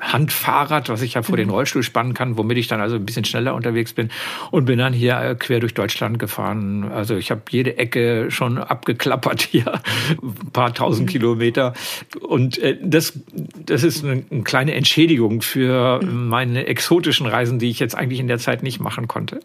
Handfahrrad, 0.00 0.88
was 0.88 1.02
ich 1.02 1.14
ja 1.14 1.22
vor 1.22 1.36
den 1.36 1.48
mhm. 1.48 1.54
Rollstuhl 1.54 1.82
spannen 1.82 2.14
kann, 2.14 2.36
womit 2.36 2.58
ich 2.58 2.68
dann 2.68 2.80
also 2.80 2.96
ein 2.96 3.04
bisschen 3.04 3.24
schneller 3.24 3.54
unterwegs 3.54 3.92
bin 3.92 4.10
und 4.50 4.64
bin 4.64 4.78
dann 4.78 4.92
hier 4.92 5.18
äh, 5.18 5.34
quer 5.34 5.60
durch 5.60 5.74
Deutschland 5.74 6.18
gefahren. 6.18 6.90
Also 6.92 7.16
ich 7.16 7.30
habe 7.30 7.42
jede 7.50 7.78
Ecke 7.78 8.30
schon 8.30 8.58
abgeklappert 8.58 9.42
hier, 9.42 9.80
ein 10.22 10.52
paar 10.52 10.72
tausend 10.72 11.08
mhm. 11.08 11.12
Kilometer. 11.12 11.74
Und 12.20 12.58
äh, 12.58 12.78
das, 12.82 13.18
das 13.66 13.82
ist 13.82 14.04
eine, 14.04 14.24
eine 14.30 14.42
kleine 14.42 14.74
Entschädigung 14.74 15.42
für 15.42 16.00
mhm. 16.02 16.28
meine 16.28 16.66
exotischen 16.66 17.26
Reisen, 17.26 17.58
die 17.58 17.70
ich 17.70 17.80
jetzt 17.80 17.96
eigentlich 17.96 18.20
in 18.20 18.28
der 18.28 18.38
Zeit 18.38 18.62
nicht 18.62 18.80
machen 18.80 19.08
konnte. 19.08 19.40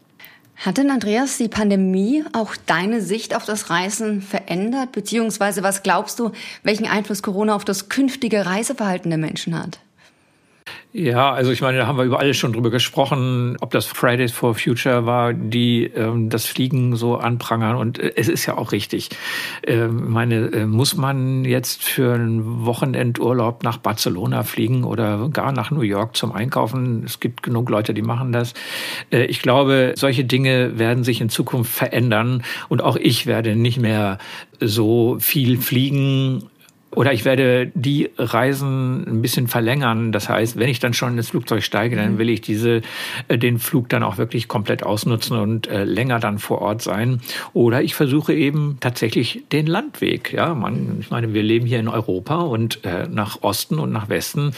Hat 0.58 0.78
denn 0.78 0.92
Andreas 0.92 1.38
die 1.40 1.48
Pandemie 1.48 2.24
auch 2.32 2.56
deine 2.68 3.02
Sicht 3.02 3.36
auf 3.36 3.44
das 3.44 3.70
Reisen 3.70 4.22
verändert? 4.22 4.92
Beziehungsweise 4.92 5.64
was 5.64 5.84
glaubst 5.84 6.20
du, 6.20 6.32
welchen 6.62 6.86
Einfluss 6.86 7.24
Corona 7.24 7.56
auf 7.56 7.66
das 7.66 7.90
künftige 7.90 8.46
Reiseverhalten 8.46 9.10
der 9.10 9.18
Menschen 9.18 9.58
hat? 9.58 9.80
Ja, 10.96 11.34
also 11.34 11.52
ich 11.52 11.62
meine, 11.62 11.80
da 11.80 11.88
haben 11.88 11.98
wir 11.98 12.04
über 12.04 12.20
alles 12.20 12.38
schon 12.38 12.54
drüber 12.54 12.70
gesprochen, 12.70 13.58
ob 13.62 13.72
das 13.72 13.88
Fridays 13.88 14.32
for 14.32 14.54
Future 14.54 15.08
war, 15.08 15.34
die 15.34 15.86
ähm, 15.86 16.30
das 16.30 16.46
Fliegen 16.46 16.96
so 16.96 17.18
anprangern. 17.18 17.76
Und 17.78 17.98
äh, 17.98 18.14
es 18.16 18.28
ist 18.28 18.46
ja 18.46 18.60
auch 18.60 18.72
richtig. 18.72 19.10
Äh, 19.64 19.88
meine, 19.88 20.52
äh, 20.52 20.66
muss 20.68 20.96
man 20.96 21.46
jetzt 21.46 21.84
für 21.84 22.14
einen 22.14 22.64
Wochenendurlaub 22.66 23.64
nach 23.64 23.78
Barcelona 23.78 24.44
fliegen 24.44 24.84
oder 24.84 25.30
gar 25.30 25.52
nach 25.52 25.72
New 25.72 25.82
York 25.82 26.16
zum 26.16 26.32
Einkaufen? 26.32 27.04
Es 27.06 27.20
gibt 27.20 27.42
genug 27.42 27.72
Leute, 27.72 27.96
die 27.96 28.04
machen 28.04 28.32
das. 28.32 28.54
Äh, 29.12 29.26
ich 29.26 29.42
glaube, 29.42 29.94
solche 29.98 30.26
Dinge 30.26 30.78
werden 30.78 31.04
sich 31.04 31.22
in 31.22 31.30
Zukunft 31.30 31.74
verändern. 31.74 32.44
Und 32.70 32.84
auch 32.84 32.98
ich 32.98 33.26
werde 33.26 33.56
nicht 33.56 33.80
mehr 33.80 34.20
so 34.60 35.18
viel 35.20 35.60
fliegen 35.60 36.50
oder 36.96 37.14
ich 37.14 37.26
werde 37.26 37.72
die 37.74 38.10
Reisen 38.18 39.06
ein 39.08 39.22
bisschen 39.22 39.48
verlängern. 39.48 40.12
Das 40.12 40.30
heißt, 40.30 40.58
wenn 40.58 40.70
ich 40.70 40.80
dann 40.80 40.94
schon 40.94 41.18
ins 41.18 41.30
Flugzeug 41.30 41.64
steige, 41.64 41.96
dann 41.96 42.14
mhm. 42.14 42.18
will 42.18 42.30
ich 42.30 42.42
diese, 42.42 42.82
äh, 43.28 43.38
den 43.38 43.60
Flug 43.60 43.90
dann 43.90 44.04
auch 44.04 44.18
wirklich 44.18 44.48
komplett 44.48 44.84
ausnutzen 44.84 45.38
und 45.38 45.68
äh, 45.68 45.84
länger 45.84 46.20
dann 46.20 46.40
vor 46.40 46.62
Ort 46.62 46.82
sein. 46.82 47.22
Oder 47.54 47.82
ich 47.82 47.96
versuche 47.96 48.34
eben 48.34 48.78
tatsächlich 48.80 49.44
den 49.52 49.68
Landweg. 49.68 50.34
Ja, 50.34 50.54
man, 50.54 50.98
ich 51.00 51.10
meine, 51.10 51.34
wir 51.34 51.44
leben 51.44 51.66
hier 51.66 51.80
in 51.80 51.88
Europa 51.88 52.42
und 52.42 52.84
äh, 52.86 53.08
nach 53.08 53.42
Osten 53.42 53.80
und 53.80 53.92
nach 53.92 54.10
Westen 54.10 54.52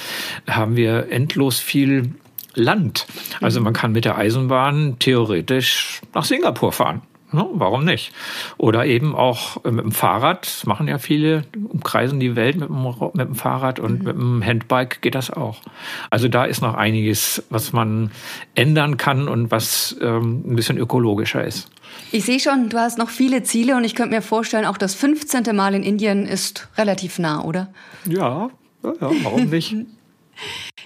haben 0.50 0.76
wir 0.76 1.12
endlos 1.12 1.60
viel 1.60 2.12
Land. 2.56 3.06
Also 3.41 3.60
mhm. 3.60 3.65
man 3.65 3.74
kann 3.74 3.91
mit 3.91 4.06
der 4.06 4.17
Eisenbahn 4.17 4.98
theoretisch 5.00 6.02
nach 6.13 6.26
Singapur 6.26 6.71
fahren. 6.71 7.02
Ne, 7.36 7.45
warum 7.52 7.84
nicht? 7.84 8.13
Oder 8.56 8.86
eben 8.86 9.13
auch 9.13 9.65
äh, 9.65 9.71
mit 9.71 9.84
dem 9.84 9.91
Fahrrad, 9.91 10.45
das 10.45 10.65
machen 10.65 10.88
ja 10.88 11.00
viele, 11.00 11.43
umkreisen 11.67 12.17
die 12.21 12.38
Welt 12.38 12.56
mit 12.56 12.69
dem, 12.69 12.82
mit 13.13 13.28
dem 13.28 13.36
Fahrrad 13.36 13.78
und 13.78 14.00
mhm. 14.00 14.06
mit 14.06 14.15
dem 14.15 14.45
Handbike 14.45 15.02
geht 15.02 15.15
das 15.15 15.32
auch. 15.32 15.62
Also 16.10 16.30
da 16.30 16.45
ist 16.45 16.62
noch 16.62 16.76
einiges, 16.76 17.43
was 17.50 17.74
man 17.74 18.12
ändern 18.56 18.95
kann 18.95 19.28
und 19.28 19.52
was 19.52 19.98
ähm, 20.02 20.43
ein 20.48 20.56
bisschen 20.56 20.78
ökologischer 20.78 21.43
ist. 21.43 21.69
Ich 22.13 22.24
sehe 22.24 22.39
schon, 22.39 22.69
du 22.69 22.78
hast 22.78 22.98
noch 22.98 23.10
viele 23.10 23.43
Ziele 23.43 23.76
und 23.76 23.84
ich 23.84 23.95
könnte 23.95 24.15
mir 24.15 24.21
vorstellen, 24.21 24.65
auch 24.65 24.78
das 24.78 24.95
15. 24.95 25.54
Mal 25.54 25.76
in 25.76 25.84
Indien 25.84 26.26
ist 26.28 26.69
relativ 26.78 27.19
nah, 27.19 27.43
oder? 27.43 27.74
Ja, 28.06 28.50
ja 28.82 29.12
warum 29.24 29.50
nicht? 29.50 29.76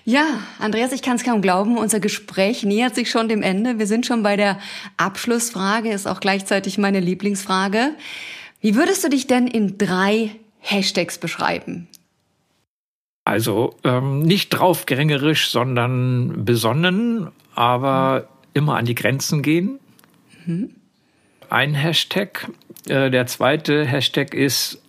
Ja, 0.05 0.39
Andreas, 0.59 0.91
ich 0.91 1.01
kann 1.01 1.17
es 1.17 1.23
kaum 1.23 1.41
glauben, 1.41 1.77
unser 1.77 1.99
Gespräch 1.99 2.63
nähert 2.63 2.95
sich 2.95 3.09
schon 3.11 3.29
dem 3.29 3.43
Ende. 3.43 3.79
Wir 3.79 3.87
sind 3.87 4.05
schon 4.05 4.23
bei 4.23 4.35
der 4.37 4.59
Abschlussfrage, 4.97 5.91
ist 5.91 6.07
auch 6.07 6.19
gleichzeitig 6.19 6.77
meine 6.77 6.99
Lieblingsfrage. 6.99 7.91
Wie 8.61 8.75
würdest 8.75 9.03
du 9.03 9.09
dich 9.09 9.27
denn 9.27 9.47
in 9.47 9.77
drei 9.77 10.31
Hashtags 10.59 11.17
beschreiben? 11.17 11.87
Also 13.25 13.75
ähm, 13.83 14.23
nicht 14.23 14.49
draufgängerisch, 14.49 15.49
sondern 15.49 16.45
besonnen, 16.45 17.29
aber 17.53 18.21
mhm. 18.21 18.25
immer 18.53 18.77
an 18.77 18.85
die 18.85 18.95
Grenzen 18.95 19.43
gehen. 19.43 19.79
Mhm. 20.45 20.71
Ein 21.49 21.75
Hashtag. 21.75 22.49
Äh, 22.87 23.11
der 23.11 23.27
zweite 23.27 23.85
Hashtag 23.85 24.33
ist 24.33 24.81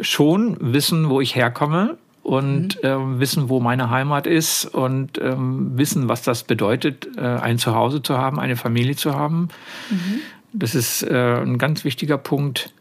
schon 0.00 0.56
wissen, 0.60 1.08
wo 1.08 1.20
ich 1.20 1.36
herkomme 1.36 1.98
und 2.22 2.76
mhm. 2.76 2.88
ähm, 2.88 3.20
wissen, 3.20 3.48
wo 3.48 3.60
meine 3.60 3.90
Heimat 3.90 4.26
ist 4.26 4.64
und 4.66 5.18
ähm, 5.18 5.72
wissen, 5.76 6.08
was 6.08 6.22
das 6.22 6.44
bedeutet, 6.44 7.08
äh, 7.16 7.20
ein 7.20 7.58
Zuhause 7.58 8.02
zu 8.02 8.16
haben, 8.16 8.38
eine 8.38 8.56
Familie 8.56 8.96
zu 8.96 9.14
haben. 9.14 9.48
Mhm. 9.90 10.20
Das 10.52 10.74
ist 10.74 11.02
äh, 11.02 11.40
ein 11.40 11.58
ganz 11.58 11.84
wichtiger 11.84 12.18
Punkt. 12.18 12.72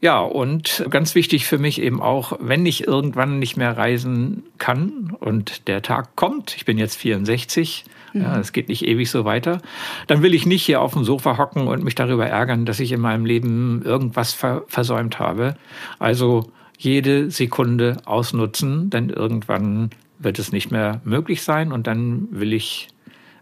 Ja, 0.00 0.20
und 0.20 0.84
ganz 0.90 1.16
wichtig 1.16 1.46
für 1.46 1.58
mich 1.58 1.80
eben 1.82 2.00
auch, 2.00 2.32
wenn 2.40 2.64
ich 2.66 2.86
irgendwann 2.86 3.40
nicht 3.40 3.56
mehr 3.56 3.76
reisen 3.76 4.44
kann 4.58 5.12
und 5.18 5.66
der 5.66 5.82
Tag 5.82 6.14
kommt, 6.14 6.54
ich 6.56 6.64
bin 6.64 6.78
jetzt 6.78 6.96
64, 6.96 7.84
mhm. 8.12 8.22
ja, 8.22 8.38
es 8.38 8.52
geht 8.52 8.68
nicht 8.68 8.86
ewig 8.86 9.10
so 9.10 9.24
weiter, 9.24 9.60
dann 10.06 10.22
will 10.22 10.34
ich 10.34 10.46
nicht 10.46 10.64
hier 10.64 10.82
auf 10.82 10.92
dem 10.92 11.02
Sofa 11.02 11.36
hocken 11.36 11.66
und 11.66 11.82
mich 11.82 11.96
darüber 11.96 12.26
ärgern, 12.26 12.64
dass 12.64 12.78
ich 12.78 12.92
in 12.92 13.00
meinem 13.00 13.24
Leben 13.24 13.82
irgendwas 13.84 14.34
ver 14.34 14.62
versäumt 14.68 15.18
habe. 15.18 15.56
Also 15.98 16.44
jede 16.78 17.30
Sekunde 17.30 17.98
ausnutzen, 18.04 18.88
denn 18.88 19.10
irgendwann 19.10 19.90
wird 20.18 20.38
es 20.38 20.52
nicht 20.52 20.70
mehr 20.70 21.00
möglich 21.04 21.42
sein 21.42 21.72
und 21.72 21.86
dann 21.86 22.28
will 22.30 22.52
ich 22.52 22.88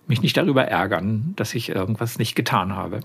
mich 0.09 0.23
nicht 0.23 0.37
darüber 0.37 0.65
ärgern, 0.65 1.35
dass 1.37 1.55
ich 1.55 1.69
irgendwas 1.69 2.19
nicht 2.19 2.35
getan 2.35 2.75
habe. 2.75 3.01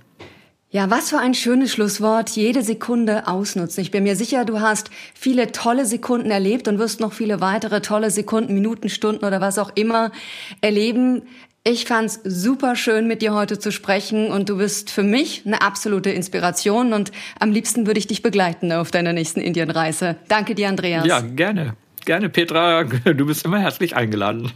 Ja, 0.74 0.90
was 0.90 1.10
für 1.10 1.18
ein 1.18 1.34
schönes 1.34 1.74
Schlusswort. 1.74 2.30
Jede 2.30 2.64
Sekunde 2.64 3.28
ausnutzen. 3.28 3.82
Ich 3.82 3.92
bin 3.92 4.04
mir 4.04 4.16
sicher, 4.16 4.46
du 4.46 4.62
hast 4.62 4.90
viele 5.14 5.52
tolle 5.52 5.86
Sekunden 5.86 6.32
erlebt 6.32 6.70
und 6.70 6.80
wirst 6.80 7.02
noch 7.02 7.12
viele 7.12 7.42
weitere 7.42 7.82
tolle 7.82 8.10
Sekunden, 8.10 8.54
Minuten, 8.54 8.88
Stunden 8.88 9.26
oder 9.26 9.42
was 9.42 9.60
auch 9.60 9.72
immer 9.76 10.14
erleben. 10.62 11.24
Ich 11.64 11.86
fand's 11.86 12.20
super 12.24 12.76
schön, 12.76 13.08
mit 13.08 13.22
dir 13.22 13.36
heute 13.36 13.60
zu 13.60 13.72
sprechen 13.72 14.32
und 14.32 14.50
du 14.50 14.58
bist 14.58 14.90
für 14.90 15.04
mich 15.04 15.44
eine 15.46 15.62
absolute 15.62 16.10
Inspiration 16.10 16.92
und 16.92 17.12
am 17.40 17.52
liebsten 17.52 17.86
würde 17.86 18.00
ich 18.00 18.08
dich 18.08 18.24
begleiten 18.24 18.72
auf 18.72 18.90
deiner 18.90 19.14
nächsten 19.14 19.42
Indienreise. 19.42 20.16
Danke 20.28 20.56
dir, 20.56 20.70
Andreas. 20.70 21.06
Ja, 21.06 21.20
gerne. 21.22 21.76
Gerne, 22.04 22.30
Petra. 22.30 22.84
Du 23.06 23.28
bist 23.28 23.46
immer 23.46 23.60
herzlich 23.60 23.96
eingeladen. 23.96 24.52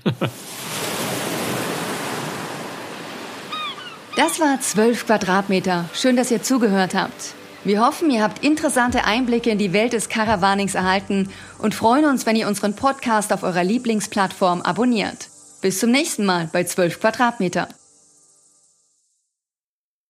Das 4.15 4.39
war 4.39 4.59
12 4.59 5.05
Quadratmeter. 5.05 5.87
Schön, 5.93 6.15
dass 6.15 6.31
ihr 6.31 6.41
zugehört 6.41 6.95
habt. 6.95 7.35
Wir 7.63 7.85
hoffen, 7.85 8.09
ihr 8.09 8.23
habt 8.23 8.43
interessante 8.43 9.05
Einblicke 9.05 9.51
in 9.51 9.59
die 9.59 9.73
Welt 9.73 9.93
des 9.93 10.09
Caravanings 10.09 10.73
erhalten 10.73 11.29
und 11.59 11.75
freuen 11.75 12.05
uns, 12.05 12.25
wenn 12.25 12.35
ihr 12.35 12.47
unseren 12.47 12.75
Podcast 12.75 13.31
auf 13.31 13.43
eurer 13.43 13.63
Lieblingsplattform 13.63 14.63
abonniert. 14.63 15.29
Bis 15.65 15.79
zum 15.79 15.89
nächsten 15.89 16.25
Mal 16.25 16.47
bei 16.53 16.63
12 16.63 16.99
Quadratmeter. 16.99 17.67